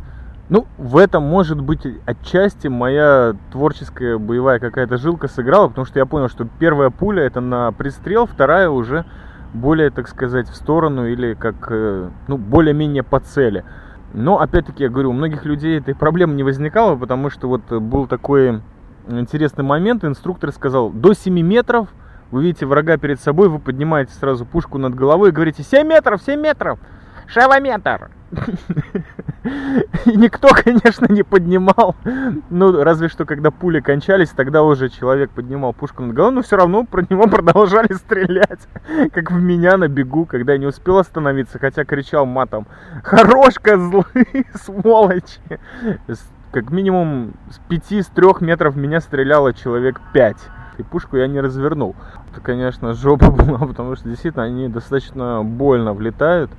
ну, 0.49 0.67
в 0.79 0.97
этом, 0.97 1.25
может 1.25 1.61
быть, 1.61 1.87
отчасти 2.05 2.69
моя 2.69 3.35
творческая 3.51 4.19
боевая 4.19 4.59
какая-то 4.59 4.97
жилка 4.97 5.27
сыграла, 5.29 5.69
потому 5.69 5.87
что 5.87 5.99
я 5.99 6.07
понял, 6.07 6.29
что 6.29 6.47
первая 6.59 6.91
пуля 6.91 7.25
это 7.25 7.41
на 7.41 7.73
пристрел, 7.73 8.27
вторая 8.27 8.71
уже 8.71 9.05
более, 9.53 9.91
так 9.91 10.09
сказать, 10.09 10.49
в 10.49 10.55
сторону 10.55 11.07
или 11.07 11.35
как, 11.35 11.67
э, 11.71 12.11
ну, 12.29 12.37
более-менее 12.37 13.03
по 13.03 13.19
цели. 13.21 13.65
Но, 14.13 14.41
опять-таки, 14.41 14.85
я 14.85 14.89
говорю, 14.89 15.11
у 15.11 15.15
многих 15.15 15.45
людей 15.45 15.79
этой 15.79 15.95
проблемы 15.95 16.35
не 16.35 16.43
возникало, 16.43 16.97
потому 16.97 17.29
что 17.31 17.49
вот 17.49 17.63
был 17.71 18.07
такой 18.07 18.63
интересный 19.09 19.65
момент, 19.65 20.05
инструктор 20.05 20.53
сказал, 20.53 20.91
до 20.91 21.13
7 21.13 21.41
метров 21.41 21.89
вы 22.31 22.43
видите 22.43 22.67
врага 22.67 22.97
перед 22.97 23.21
собой, 23.21 23.49
вы 23.49 23.59
поднимаете 23.59 24.13
сразу 24.13 24.45
пушку 24.45 24.79
над 24.79 24.95
головой 24.95 25.31
и 25.31 25.33
говорите 25.33 25.63
7 25.63 25.87
метров, 25.87 26.23
7 26.23 26.41
метров, 26.41 26.79
шевометр. 27.27 28.11
И 30.05 30.17
никто, 30.17 30.49
конечно, 30.49 31.07
не 31.09 31.23
поднимал. 31.23 31.95
Ну, 32.51 32.83
разве 32.83 33.09
что, 33.09 33.25
когда 33.25 33.51
пули 33.51 33.81
кончались, 33.81 34.31
тогда 34.31 34.63
уже 34.63 34.89
человек 34.89 35.31
поднимал 35.31 35.73
пушку 35.73 36.03
над 36.03 36.15
головой, 36.15 36.35
но 36.35 36.43
все 36.43 36.57
равно 36.57 36.85
про 36.85 37.03
него 37.09 37.27
продолжали 37.29 37.93
стрелять. 37.93 38.67
Как 39.13 39.31
в 39.31 39.41
меня 39.41 39.77
на 39.77 39.89
бегу, 39.89 40.27
когда 40.27 40.55
я 40.55 40.59
не 40.59 40.67
успел 40.67 40.99
остановиться, 40.99 41.59
хотя 41.59 41.85
кричал 41.85 42.27
матом. 42.27 42.67
Хорош, 43.05 43.55
козлы, 43.61 44.05
сволочи. 44.55 45.41
Как 46.51 46.71
минимум 46.71 47.35
с 47.51 47.59
пяти, 47.69 48.03
с 48.03 48.07
трех 48.07 48.41
метров 48.41 48.77
меня 48.77 49.01
стреляло 49.01 49.53
человек 49.53 50.01
пять. 50.13 50.39
И 50.79 50.83
пушку 50.83 51.17
я 51.17 51.27
не 51.27 51.41
развернул. 51.41 51.95
Это, 52.33 52.41
конечно, 52.41 52.93
жопа 52.93 53.31
была, 53.31 53.59
потому 53.67 53.97
что 53.97 54.09
действительно 54.09 54.45
они 54.45 54.69
достаточно 54.69 55.43
больно 55.43 55.93
влетают. 55.93 56.51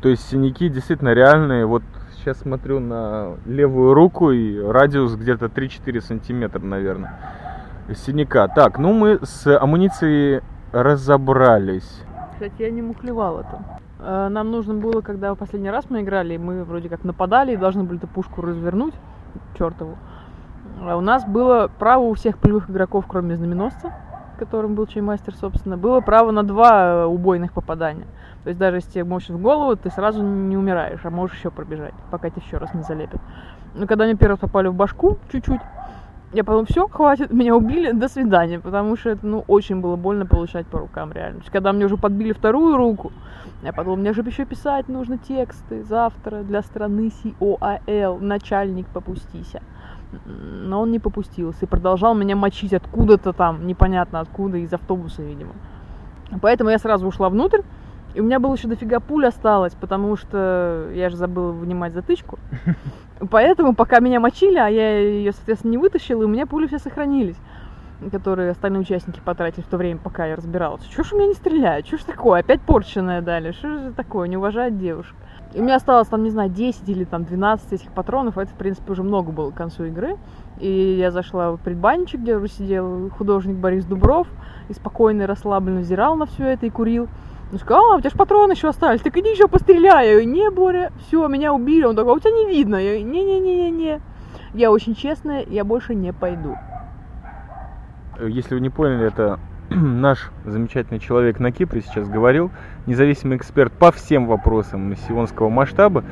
То 0.00 0.08
есть 0.08 0.28
синяки 0.28 0.68
действительно 0.68 1.12
реальные. 1.12 1.66
Вот 1.66 1.82
сейчас 2.16 2.38
смотрю 2.38 2.80
на 2.80 3.34
левую 3.46 3.94
руку 3.94 4.30
и 4.30 4.58
радиус 4.58 5.14
где-то 5.14 5.46
3-4 5.46 6.00
сантиметра, 6.00 6.60
наверное, 6.60 7.18
синяка. 7.94 8.48
Так, 8.48 8.78
ну 8.78 8.92
мы 8.92 9.18
с 9.22 9.46
амуницией 9.58 10.42
разобрались. 10.72 12.02
Кстати, 12.32 12.62
я 12.62 12.70
не 12.70 12.80
мухлевала 12.80 13.44
там. 13.44 13.66
Э, 13.98 14.28
нам 14.28 14.50
нужно 14.50 14.74
было, 14.74 15.02
когда 15.02 15.34
в 15.34 15.36
последний 15.36 15.70
раз 15.70 15.84
мы 15.90 16.00
играли, 16.00 16.36
мы 16.38 16.64
вроде 16.64 16.88
как 16.88 17.04
нападали 17.04 17.52
и 17.52 17.56
должны 17.56 17.84
были 17.84 17.98
эту 17.98 18.06
пушку 18.06 18.40
развернуть, 18.40 18.94
чертову. 19.58 19.98
А 20.80 20.96
у 20.96 21.02
нас 21.02 21.26
было 21.26 21.70
право 21.78 22.04
у 22.04 22.14
всех 22.14 22.38
полевых 22.38 22.70
игроков, 22.70 23.04
кроме 23.06 23.36
знаменосца, 23.36 23.92
которым 24.40 24.74
был 24.74 24.86
чаймастер, 24.86 25.34
собственно, 25.34 25.76
было 25.76 26.00
право 26.00 26.30
на 26.30 26.42
два 26.42 27.06
убойных 27.06 27.52
попадания. 27.52 28.06
То 28.42 28.48
есть 28.48 28.58
даже 28.58 28.78
если 28.78 28.92
тебе 28.92 29.04
мочит 29.04 29.30
в 29.30 29.40
голову, 29.40 29.76
ты 29.76 29.90
сразу 29.90 30.22
не 30.22 30.56
умираешь, 30.56 31.00
а 31.04 31.10
можешь 31.10 31.36
еще 31.36 31.50
пробежать, 31.50 31.92
пока 32.10 32.30
тебя 32.30 32.42
еще 32.44 32.56
раз 32.56 32.72
не 32.72 32.82
залепят. 32.82 33.20
Но 33.74 33.86
когда 33.86 34.04
мне 34.04 34.14
первый 34.16 34.32
раз 34.32 34.40
попали 34.40 34.68
в 34.68 34.74
башку, 34.74 35.18
чуть-чуть, 35.30 35.60
я 36.32 36.42
подумала, 36.42 36.64
все, 36.64 36.88
хватит, 36.88 37.32
меня 37.32 37.54
убили, 37.54 37.92
до 37.92 38.08
свидания, 38.08 38.58
потому 38.58 38.96
что 38.96 39.10
это, 39.10 39.26
ну, 39.26 39.44
очень 39.46 39.80
было 39.80 39.96
больно 39.96 40.24
получать 40.24 40.66
по 40.66 40.78
рукам, 40.78 41.12
реально. 41.12 41.40
То 41.40 41.42
есть, 41.42 41.52
когда 41.52 41.72
мне 41.72 41.84
уже 41.84 41.98
подбили 41.98 42.32
вторую 42.32 42.76
руку, 42.78 43.12
я 43.62 43.74
подумала, 43.74 43.98
мне 43.98 44.14
же 44.14 44.22
еще 44.22 44.46
писать 44.46 44.88
нужно 44.88 45.18
тексты 45.18 45.82
завтра 45.82 46.42
для 46.42 46.62
страны 46.62 47.10
СИОАЛ, 47.22 48.18
начальник, 48.20 48.86
попустися. 48.86 49.60
Но 50.24 50.82
он 50.82 50.90
не 50.90 50.98
попустился 50.98 51.64
и 51.64 51.68
продолжал 51.68 52.14
меня 52.14 52.36
мочить 52.36 52.72
откуда-то 52.72 53.32
там, 53.32 53.66
непонятно 53.66 54.20
откуда, 54.20 54.58
из 54.58 54.72
автобуса, 54.72 55.22
видимо. 55.22 55.52
Поэтому 56.40 56.70
я 56.70 56.78
сразу 56.78 57.06
ушла 57.06 57.28
внутрь, 57.28 57.60
и 58.14 58.20
у 58.20 58.24
меня 58.24 58.40
было 58.40 58.54
еще 58.54 58.68
дофига 58.68 59.00
пуль 59.00 59.26
осталось, 59.26 59.74
потому 59.74 60.16
что 60.16 60.88
я 60.92 61.10
же 61.10 61.16
забыла 61.16 61.52
вынимать 61.52 61.92
затычку. 61.92 62.38
Поэтому, 63.30 63.74
пока 63.74 64.00
меня 64.00 64.18
мочили, 64.18 64.56
а 64.56 64.68
я 64.68 64.98
ее, 64.98 65.32
соответственно, 65.32 65.72
не 65.72 65.78
вытащила, 65.78 66.22
и 66.22 66.24
у 66.24 66.28
меня 66.28 66.46
пули 66.46 66.66
все 66.66 66.78
сохранились, 66.78 67.36
которые 68.10 68.50
остальные 68.50 68.80
участники 68.80 69.20
потратили 69.20 69.62
в 69.62 69.66
то 69.66 69.76
время, 69.76 70.00
пока 70.02 70.26
я 70.26 70.36
разбиралась. 70.36 70.82
Чего 70.84 71.04
ж 71.04 71.12
у 71.12 71.16
меня 71.16 71.28
не 71.28 71.34
стреляют? 71.34 71.86
Что 71.86 71.98
ж 71.98 72.02
такое? 72.04 72.40
Опять 72.40 72.62
порченное 72.62 73.20
дали? 73.20 73.52
Что 73.52 73.78
же 73.78 73.92
такое? 73.92 74.26
Не 74.26 74.38
уважает 74.38 74.78
девушек. 74.78 75.14
И 75.52 75.60
у 75.60 75.64
меня 75.64 75.76
осталось 75.76 76.06
там, 76.06 76.22
не 76.22 76.30
знаю, 76.30 76.48
10 76.48 76.88
или 76.88 77.04
там 77.04 77.24
12 77.24 77.72
этих 77.72 77.90
патронов. 77.90 78.38
Это, 78.38 78.50
в 78.50 78.54
принципе, 78.54 78.92
уже 78.92 79.02
много 79.02 79.32
было 79.32 79.50
к 79.50 79.54
концу 79.54 79.84
игры. 79.84 80.16
И 80.60 80.96
я 80.98 81.10
зашла 81.10 81.52
в 81.52 81.58
предбанничек, 81.58 82.20
где 82.20 82.36
уже 82.36 82.48
сидел 82.48 83.10
художник 83.10 83.56
Борис 83.56 83.84
Дубров. 83.84 84.28
И 84.68 84.74
спокойно 84.74 85.22
и 85.22 85.26
расслабленно 85.26 85.80
взирал 85.80 86.14
на 86.14 86.26
все 86.26 86.46
это 86.46 86.66
и 86.66 86.70
курил. 86.70 87.08
Он 87.52 87.58
сказал, 87.58 87.92
а, 87.92 87.96
у 87.96 88.00
тебя 88.00 88.10
же 88.10 88.16
патроны 88.16 88.52
еще 88.52 88.68
остались, 88.68 89.00
так 89.00 89.16
иди 89.16 89.28
еще 89.28 89.48
постреляй. 89.48 90.06
Я 90.06 90.12
говорю, 90.12 90.30
не, 90.30 90.50
Боря, 90.50 90.92
все, 91.00 91.26
меня 91.26 91.52
убили. 91.52 91.84
Он 91.84 91.96
такой, 91.96 92.12
а 92.12 92.14
у 92.14 92.20
тебя 92.20 92.30
не 92.30 92.46
видно. 92.46 92.76
Я 92.76 92.92
говорю, 92.92 93.10
не-не-не-не-не. 93.10 94.00
Я 94.54 94.70
очень 94.70 94.94
честная, 94.94 95.44
я 95.48 95.64
больше 95.64 95.96
не 95.96 96.12
пойду. 96.12 96.56
Если 98.20 98.54
вы 98.54 98.60
не 98.60 98.70
поняли, 98.70 99.06
это 99.06 99.40
наш 99.74 100.30
замечательный 100.44 100.98
человек 100.98 101.38
на 101.38 101.52
Кипре 101.52 101.80
сейчас 101.80 102.08
говорил, 102.08 102.50
независимый 102.86 103.36
эксперт 103.36 103.72
по 103.72 103.92
всем 103.92 104.26
вопросам 104.26 104.96
сионского 104.96 105.48
масштаба. 105.48 106.04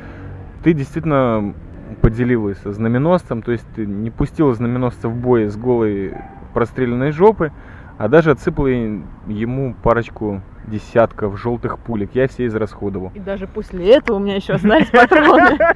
Ты 0.63 0.73
действительно 0.73 1.53
поделилась 2.01 2.57
со 2.59 2.71
знаменосцем, 2.71 3.41
то 3.41 3.51
есть 3.51 3.77
не 3.77 4.11
пустила 4.11 4.53
знаменосца 4.53 5.09
в 5.09 5.15
бой 5.15 5.47
с 5.47 5.57
голой 5.57 6.13
простреленной 6.53 7.11
жопы, 7.11 7.51
а 7.97 8.07
даже 8.07 8.31
отсыпала 8.31 8.67
ему 8.67 9.75
парочку 9.83 10.41
десятков 10.67 11.37
желтых 11.37 11.79
пулек. 11.79 12.11
Я 12.13 12.29
все 12.29 12.45
израсходовал. 12.45 13.11
И 13.13 13.19
даже 13.19 13.45
после 13.45 13.93
этого 13.95 14.17
у 14.17 14.19
меня 14.19 14.35
еще 14.35 14.53
остались 14.53 14.87
патроны. 14.87 15.57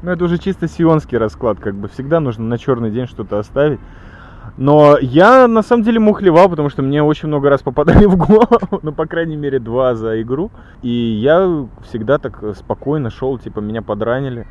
Ну, 0.00 0.12
это 0.12 0.24
уже 0.24 0.38
чисто 0.38 0.68
сионский 0.68 1.18
расклад, 1.18 1.58
как 1.58 1.74
бы 1.74 1.88
всегда 1.88 2.20
нужно 2.20 2.44
на 2.44 2.56
черный 2.56 2.92
день 2.92 3.08
что-то 3.08 3.40
оставить. 3.40 3.80
Но 4.56 4.98
я 5.00 5.48
на 5.48 5.62
самом 5.62 5.82
деле 5.82 5.98
мухлевал, 5.98 6.48
потому 6.48 6.68
что 6.68 6.82
мне 6.82 7.02
очень 7.02 7.28
много 7.28 7.48
раз 7.48 7.62
попадали 7.62 8.04
в 8.06 8.16
голову, 8.16 8.80
ну, 8.82 8.92
по 8.92 9.06
крайней 9.06 9.36
мере, 9.36 9.58
два 9.58 9.94
за 9.94 10.20
игру. 10.22 10.50
И 10.82 10.90
я 10.90 11.66
всегда 11.88 12.18
так 12.18 12.42
спокойно 12.56 13.10
шел, 13.10 13.38
типа, 13.38 13.60
меня 13.60 13.82
подранили. 13.82 14.46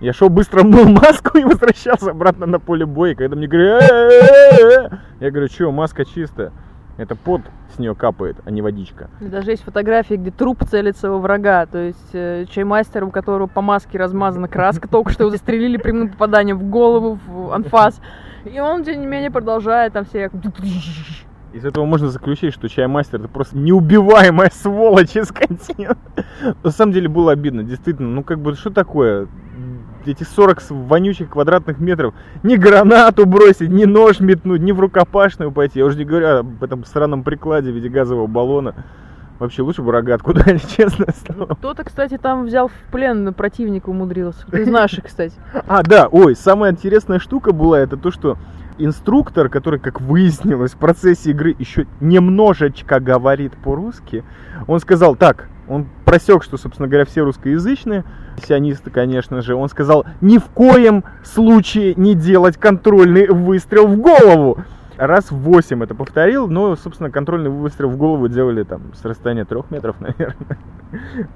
Я 0.00 0.12
шел 0.12 0.28
быстро 0.28 0.62
мыл 0.62 0.86
маску 0.88 1.38
и 1.38 1.44
возвращался 1.44 2.10
обратно 2.10 2.46
на 2.46 2.60
поле 2.60 2.84
боя. 2.84 3.14
Когда 3.14 3.34
мне 3.34 3.46
говорят, 3.46 5.00
я 5.20 5.30
говорю, 5.30 5.48
что, 5.48 5.72
маска 5.72 6.04
чистая. 6.04 6.52
Это 6.98 7.14
пот 7.14 7.42
с 7.74 7.78
нее 7.78 7.94
капает, 7.94 8.36
а 8.46 8.50
не 8.50 8.62
водичка. 8.62 9.10
Даже 9.20 9.50
есть 9.50 9.62
фотографии, 9.62 10.14
где 10.14 10.30
труп 10.30 10.64
целится 10.64 11.10
во 11.10 11.18
врага. 11.18 11.66
То 11.66 11.78
есть 11.78 12.14
э, 12.14 12.46
чаймастер, 12.48 13.04
у 13.04 13.10
которого 13.10 13.48
по 13.48 13.60
маске 13.60 13.98
размазана 13.98 14.48
краска, 14.48 14.88
только 14.88 15.10
что 15.10 15.24
его 15.24 15.30
застрелили 15.30 15.76
прямым 15.76 16.08
попаданием 16.08 16.58
в 16.58 16.70
голову, 16.70 17.18
в 17.26 17.52
анфас. 17.52 18.00
И 18.46 18.60
он, 18.60 18.84
тем 18.84 19.00
не 19.00 19.06
менее, 19.06 19.30
продолжает 19.30 19.92
там 19.92 20.04
все... 20.04 20.30
Из 21.52 21.64
этого 21.64 21.86
можно 21.86 22.08
заключить, 22.08 22.52
что 22.52 22.68
чаймастер 22.68 23.20
это 23.20 23.28
просто 23.28 23.56
неубиваемая 23.56 24.50
сволочь 24.52 25.16
из 25.16 25.28
континента. 25.28 25.96
На 26.62 26.70
самом 26.70 26.92
деле 26.92 27.08
было 27.08 27.32
обидно, 27.32 27.62
действительно. 27.62 28.08
Ну 28.08 28.22
как 28.24 28.40
бы, 28.40 28.54
что 28.54 28.70
такое? 28.70 29.28
эти 30.10 30.24
40 30.24 30.62
вонючих 30.70 31.30
квадратных 31.30 31.78
метров, 31.78 32.14
ни 32.42 32.56
гранату 32.56 33.26
бросить, 33.26 33.70
ни 33.70 33.84
нож 33.84 34.20
метнуть, 34.20 34.60
ни 34.60 34.72
в 34.72 34.80
рукопашную 34.80 35.52
пойти. 35.52 35.80
Я 35.80 35.86
уже 35.86 35.98
не 35.98 36.04
говорю 36.04 36.28
об 36.28 36.62
этом 36.62 36.84
сраном 36.84 37.22
прикладе 37.22 37.70
в 37.70 37.74
виде 37.74 37.88
газового 37.88 38.26
баллона. 38.26 38.74
Вообще 39.38 39.62
лучше 39.62 39.82
бы 39.82 39.92
рогатку 39.92 40.32
дали, 40.32 40.58
честно. 40.76 41.06
Кто-то, 41.56 41.84
кстати, 41.84 42.16
там 42.16 42.46
взял 42.46 42.68
в 42.68 42.92
плен 42.92 43.34
противника 43.34 43.90
умудрился. 43.90 44.46
Из 44.52 44.68
наших, 44.68 45.04
кстати. 45.04 45.34
А, 45.68 45.82
да, 45.82 46.08
ой, 46.10 46.36
самая 46.36 46.72
интересная 46.72 47.18
штука 47.18 47.52
была, 47.52 47.80
это 47.80 47.96
то, 47.96 48.10
что 48.10 48.38
инструктор, 48.78 49.48
который, 49.48 49.80
как 49.80 50.00
выяснилось, 50.00 50.72
в 50.72 50.76
процессе 50.76 51.30
игры 51.30 51.54
еще 51.58 51.86
немножечко 52.00 53.00
говорит 53.00 53.52
по-русски, 53.56 54.24
он 54.66 54.80
сказал, 54.80 55.16
так, 55.16 55.48
он 55.68 55.86
просек, 56.04 56.42
что, 56.44 56.56
собственно 56.56 56.88
говоря, 56.88 57.04
все 57.04 57.22
русскоязычные, 57.22 58.04
сионисты, 58.46 58.90
конечно 58.90 59.42
же, 59.42 59.54
он 59.54 59.68
сказал, 59.68 60.06
ни 60.20 60.38
в 60.38 60.44
коем 60.44 61.04
случае 61.24 61.94
не 61.96 62.14
делать 62.14 62.56
контрольный 62.56 63.28
выстрел 63.28 63.88
в 63.88 63.96
голову. 63.96 64.58
Раз 64.96 65.30
в 65.30 65.36
8 65.36 65.84
это 65.84 65.94
повторил, 65.94 66.48
но, 66.48 66.74
собственно, 66.74 67.10
контрольный 67.10 67.50
выстрел 67.50 67.90
в 67.90 67.98
голову 67.98 68.28
делали 68.28 68.62
там 68.62 68.94
с 68.94 69.04
расстояния 69.04 69.44
трех 69.44 69.70
метров, 69.70 69.96
наверное. 70.00 70.58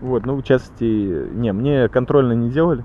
Вот, 0.00 0.24
ну, 0.24 0.36
в 0.36 0.42
частности, 0.42 0.84
не, 1.34 1.52
мне 1.52 1.88
контрольно 1.88 2.32
не 2.32 2.50
делали, 2.50 2.84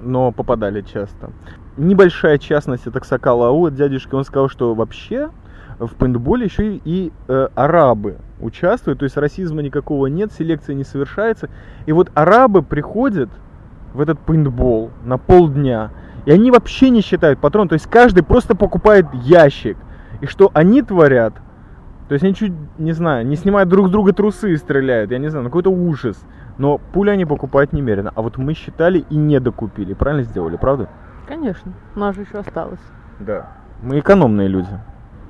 но 0.00 0.30
попадали 0.30 0.82
часто. 0.82 1.30
Небольшая 1.76 2.38
частность 2.38 2.86
это 2.86 3.00
Ксакала 3.00 3.48
Ау 3.48 3.66
от 3.66 3.74
дядюшки, 3.74 4.14
он 4.14 4.24
сказал, 4.24 4.48
что 4.48 4.74
вообще 4.74 5.30
в 5.78 5.94
пейнтболе 5.94 6.44
еще 6.44 6.74
и, 6.74 6.82
и 6.84 7.12
э, 7.28 7.48
арабы 7.54 8.18
участвуют, 8.40 9.00
то 9.00 9.04
есть 9.04 9.16
расизма 9.16 9.62
никакого 9.62 10.06
нет, 10.06 10.30
селекция 10.32 10.74
не 10.74 10.84
совершается. 10.84 11.48
И 11.86 11.92
вот 11.92 12.10
арабы 12.14 12.62
приходят 12.62 13.30
в 13.94 14.00
этот 14.00 14.18
пейнтбол 14.20 14.90
на 15.04 15.18
полдня, 15.18 15.90
и 16.24 16.30
они 16.30 16.50
вообще 16.50 16.90
не 16.90 17.00
считают 17.00 17.38
патрон, 17.38 17.68
то 17.68 17.74
есть 17.74 17.86
каждый 17.86 18.22
просто 18.22 18.54
покупает 18.54 19.06
ящик. 19.14 19.76
И 20.20 20.26
что 20.26 20.50
они 20.54 20.82
творят, 20.82 21.34
то 22.08 22.14
есть 22.14 22.24
они 22.24 22.34
чуть, 22.34 22.52
не 22.78 22.92
знаю, 22.92 23.26
не 23.26 23.36
снимают 23.36 23.68
друг 23.68 23.88
с 23.88 23.90
друга 23.90 24.12
трусы 24.12 24.52
и 24.52 24.56
стреляют, 24.56 25.12
я 25.12 25.18
не 25.18 25.28
знаю, 25.28 25.44
ну 25.44 25.50
какой-то 25.50 25.70
ужас. 25.70 26.20
Но 26.58 26.78
пули 26.78 27.10
они 27.10 27.24
покупают 27.24 27.72
немерено. 27.72 28.12
А 28.14 28.20
вот 28.20 28.36
мы 28.36 28.52
считали 28.52 29.04
и 29.08 29.16
не 29.16 29.40
докупили. 29.40 29.94
Правильно 29.94 30.24
сделали, 30.24 30.56
правда? 30.56 30.90
Конечно, 31.26 31.72
у 31.96 32.00
нас 32.00 32.14
же 32.14 32.22
еще 32.22 32.38
осталось. 32.38 32.80
Да. 33.18 33.52
Мы 33.82 34.00
экономные 34.00 34.48
люди. 34.48 34.68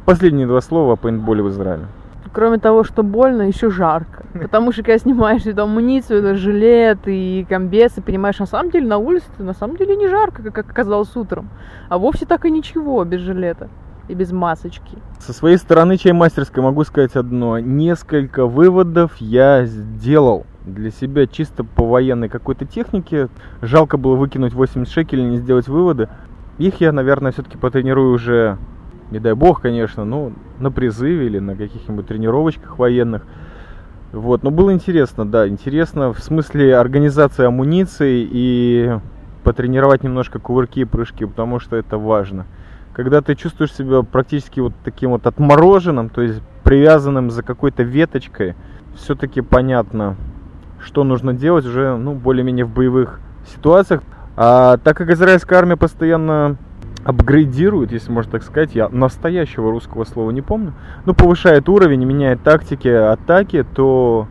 Последние 0.06 0.48
два 0.48 0.60
слова 0.60 0.94
о 0.94 0.96
пейнтболе 0.96 1.42
в 1.42 1.50
Израиле. 1.50 1.84
Кроме 2.32 2.58
того, 2.58 2.84
что 2.84 3.02
больно, 3.02 3.42
еще 3.42 3.70
жарко. 3.70 4.24
Потому 4.32 4.72
что 4.72 4.82
когда 4.82 4.98
снимаешь 4.98 5.46
эту 5.46 5.62
амуницию, 5.62 6.20
это 6.20 6.34
жилет 6.34 7.00
и 7.06 7.44
комбесы, 7.48 8.00
понимаешь, 8.02 8.38
на 8.38 8.46
самом 8.46 8.70
деле 8.70 8.86
на 8.86 8.98
улице 8.98 9.26
на 9.38 9.54
самом 9.54 9.76
деле 9.76 9.96
не 9.96 10.08
жарко, 10.08 10.42
как 10.50 10.70
оказалось 10.70 11.14
утром. 11.16 11.50
А 11.88 11.98
вовсе 11.98 12.26
так 12.26 12.44
и 12.44 12.50
ничего 12.50 13.04
без 13.04 13.20
жилета 13.20 13.68
и 14.08 14.14
без 14.14 14.32
масочки. 14.32 14.98
Со 15.20 15.32
своей 15.32 15.56
стороны 15.56 15.96
чаймастерской 15.96 16.62
могу 16.62 16.84
сказать 16.84 17.14
одно. 17.14 17.58
Несколько 17.58 18.46
выводов 18.46 19.16
я 19.18 19.64
сделал 19.66 20.46
для 20.64 20.90
себя 20.90 21.26
чисто 21.26 21.64
по 21.64 21.86
военной 21.86 22.28
какой-то 22.28 22.64
технике. 22.64 23.28
Жалко 23.62 23.96
было 23.96 24.16
выкинуть 24.16 24.52
80 24.52 24.92
шекелей, 24.92 25.24
не 25.24 25.36
сделать 25.38 25.68
выводы. 25.68 26.08
Их 26.58 26.80
я, 26.80 26.92
наверное, 26.92 27.32
все-таки 27.32 27.56
потренирую 27.56 28.12
уже 28.12 28.58
не 29.10 29.18
дай 29.18 29.34
бог, 29.34 29.60
конечно, 29.60 30.04
ну, 30.04 30.32
на 30.58 30.70
призыве 30.70 31.26
или 31.26 31.38
на 31.38 31.56
каких-нибудь 31.56 32.06
тренировочках 32.06 32.78
военных. 32.78 33.26
Вот, 34.12 34.42
но 34.42 34.50
было 34.50 34.72
интересно, 34.72 35.24
да, 35.24 35.46
интересно 35.48 36.12
в 36.12 36.20
смысле 36.20 36.76
организации 36.76 37.46
амуниции 37.46 38.28
и 38.30 38.98
потренировать 39.44 40.02
немножко 40.02 40.38
кувырки 40.38 40.80
и 40.80 40.84
прыжки, 40.84 41.24
потому 41.24 41.60
что 41.60 41.76
это 41.76 41.96
важно. 41.96 42.46
Когда 42.92 43.20
ты 43.22 43.36
чувствуешь 43.36 43.72
себя 43.72 44.02
практически 44.02 44.60
вот 44.60 44.72
таким 44.84 45.10
вот 45.10 45.26
отмороженным, 45.26 46.08
то 46.08 46.22
есть 46.22 46.42
привязанным 46.64 47.30
за 47.30 47.42
какой-то 47.42 47.84
веточкой, 47.84 48.54
все-таки 48.96 49.40
понятно, 49.40 50.16
что 50.80 51.04
нужно 51.04 51.32
делать 51.32 51.64
уже, 51.64 51.96
ну, 51.96 52.14
более-менее 52.14 52.64
в 52.64 52.74
боевых 52.74 53.20
ситуациях. 53.46 54.02
А 54.36 54.76
так 54.78 54.96
как 54.96 55.10
израильская 55.10 55.56
армия 55.56 55.76
постоянно 55.76 56.56
апгрейдирует, 57.04 57.92
если 57.92 58.12
можно 58.12 58.32
так 58.32 58.42
сказать, 58.42 58.74
я 58.74 58.88
настоящего 58.88 59.70
русского 59.70 60.04
слова 60.04 60.30
не 60.30 60.42
помню, 60.42 60.74
но 61.06 61.14
повышает 61.14 61.68
уровень, 61.68 62.04
меняет 62.04 62.42
тактики 62.42 62.88
атаки, 62.88 63.64
то 63.74 64.28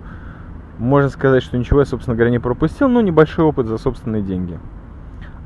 можно 0.78 1.10
сказать, 1.10 1.44
что 1.44 1.58
ничего 1.58 1.80
я, 1.80 1.86
собственно 1.86 2.16
говоря, 2.16 2.32
не 2.32 2.40
пропустил, 2.40 2.88
но 2.88 3.02
небольшой 3.02 3.46
опыт 3.46 3.68
за 3.68 3.78
собственные 3.78 4.22
деньги. 4.22 4.60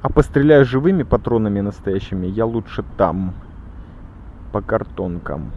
А 0.02 0.10
постреляю 0.10 0.66
живыми 0.66 1.04
патронами 1.04 1.62
настоящими 1.62 2.28
я 2.28 2.46
лучше 2.46 2.84
там, 2.98 3.34
по 4.52 4.62
картонкам. 4.62 5.52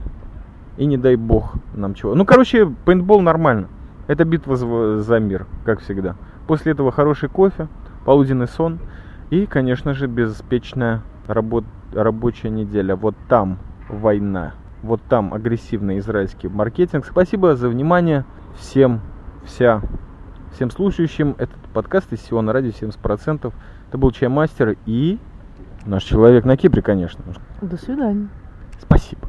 И 0.77 0.87
не 0.87 0.97
дай 0.97 1.17
бог 1.17 1.55
нам 1.75 1.95
чего. 1.95 2.15
Ну, 2.15 2.25
короче, 2.25 2.67
пейнтбол 2.85 3.23
нормально. 3.23 3.69
Это 4.07 4.25
битва 4.25 4.57
за 4.57 5.19
мир, 5.19 5.47
как 5.65 5.81
всегда. 5.81 6.15
После 6.47 6.73
этого 6.73 6.93
хороший 6.93 7.29
кофе, 7.29 7.67
полуденный 8.05 8.47
сон 8.47 8.79
и, 9.31 9.47
конечно 9.47 9.95
же, 9.95 10.07
безпечная 10.07 11.03
работ, 11.27 11.65
рабочая 11.93 12.51
неделя. 12.51 12.97
Вот 12.97 13.15
там 13.29 13.59
война. 13.89 14.55
Вот 14.83 15.01
там 15.09 15.35
агрессивный 15.35 15.99
израильский 15.99 16.49
маркетинг. 16.49 17.07
Спасибо 17.07 17.57
за 17.57 17.69
внимание. 17.69 18.25
Всем, 18.57 19.01
вся, 19.45 19.83
всем 20.55 20.71
слушающим 20.71 21.35
этот 21.39 21.59
подкаст 21.75 22.13
из 22.13 22.21
Сиона 22.21 22.53
Радио 22.53 22.71
70%. 22.71 23.53
Это 23.89 23.99
был 23.99 24.11
Чаймастер 24.11 24.77
и 24.87 25.19
наш 25.85 26.05
человек 26.05 26.45
на 26.45 26.57
Кипре, 26.57 26.83
конечно. 26.83 27.25
До 27.61 27.77
свидания. 27.77 28.29
Спасибо. 28.81 29.29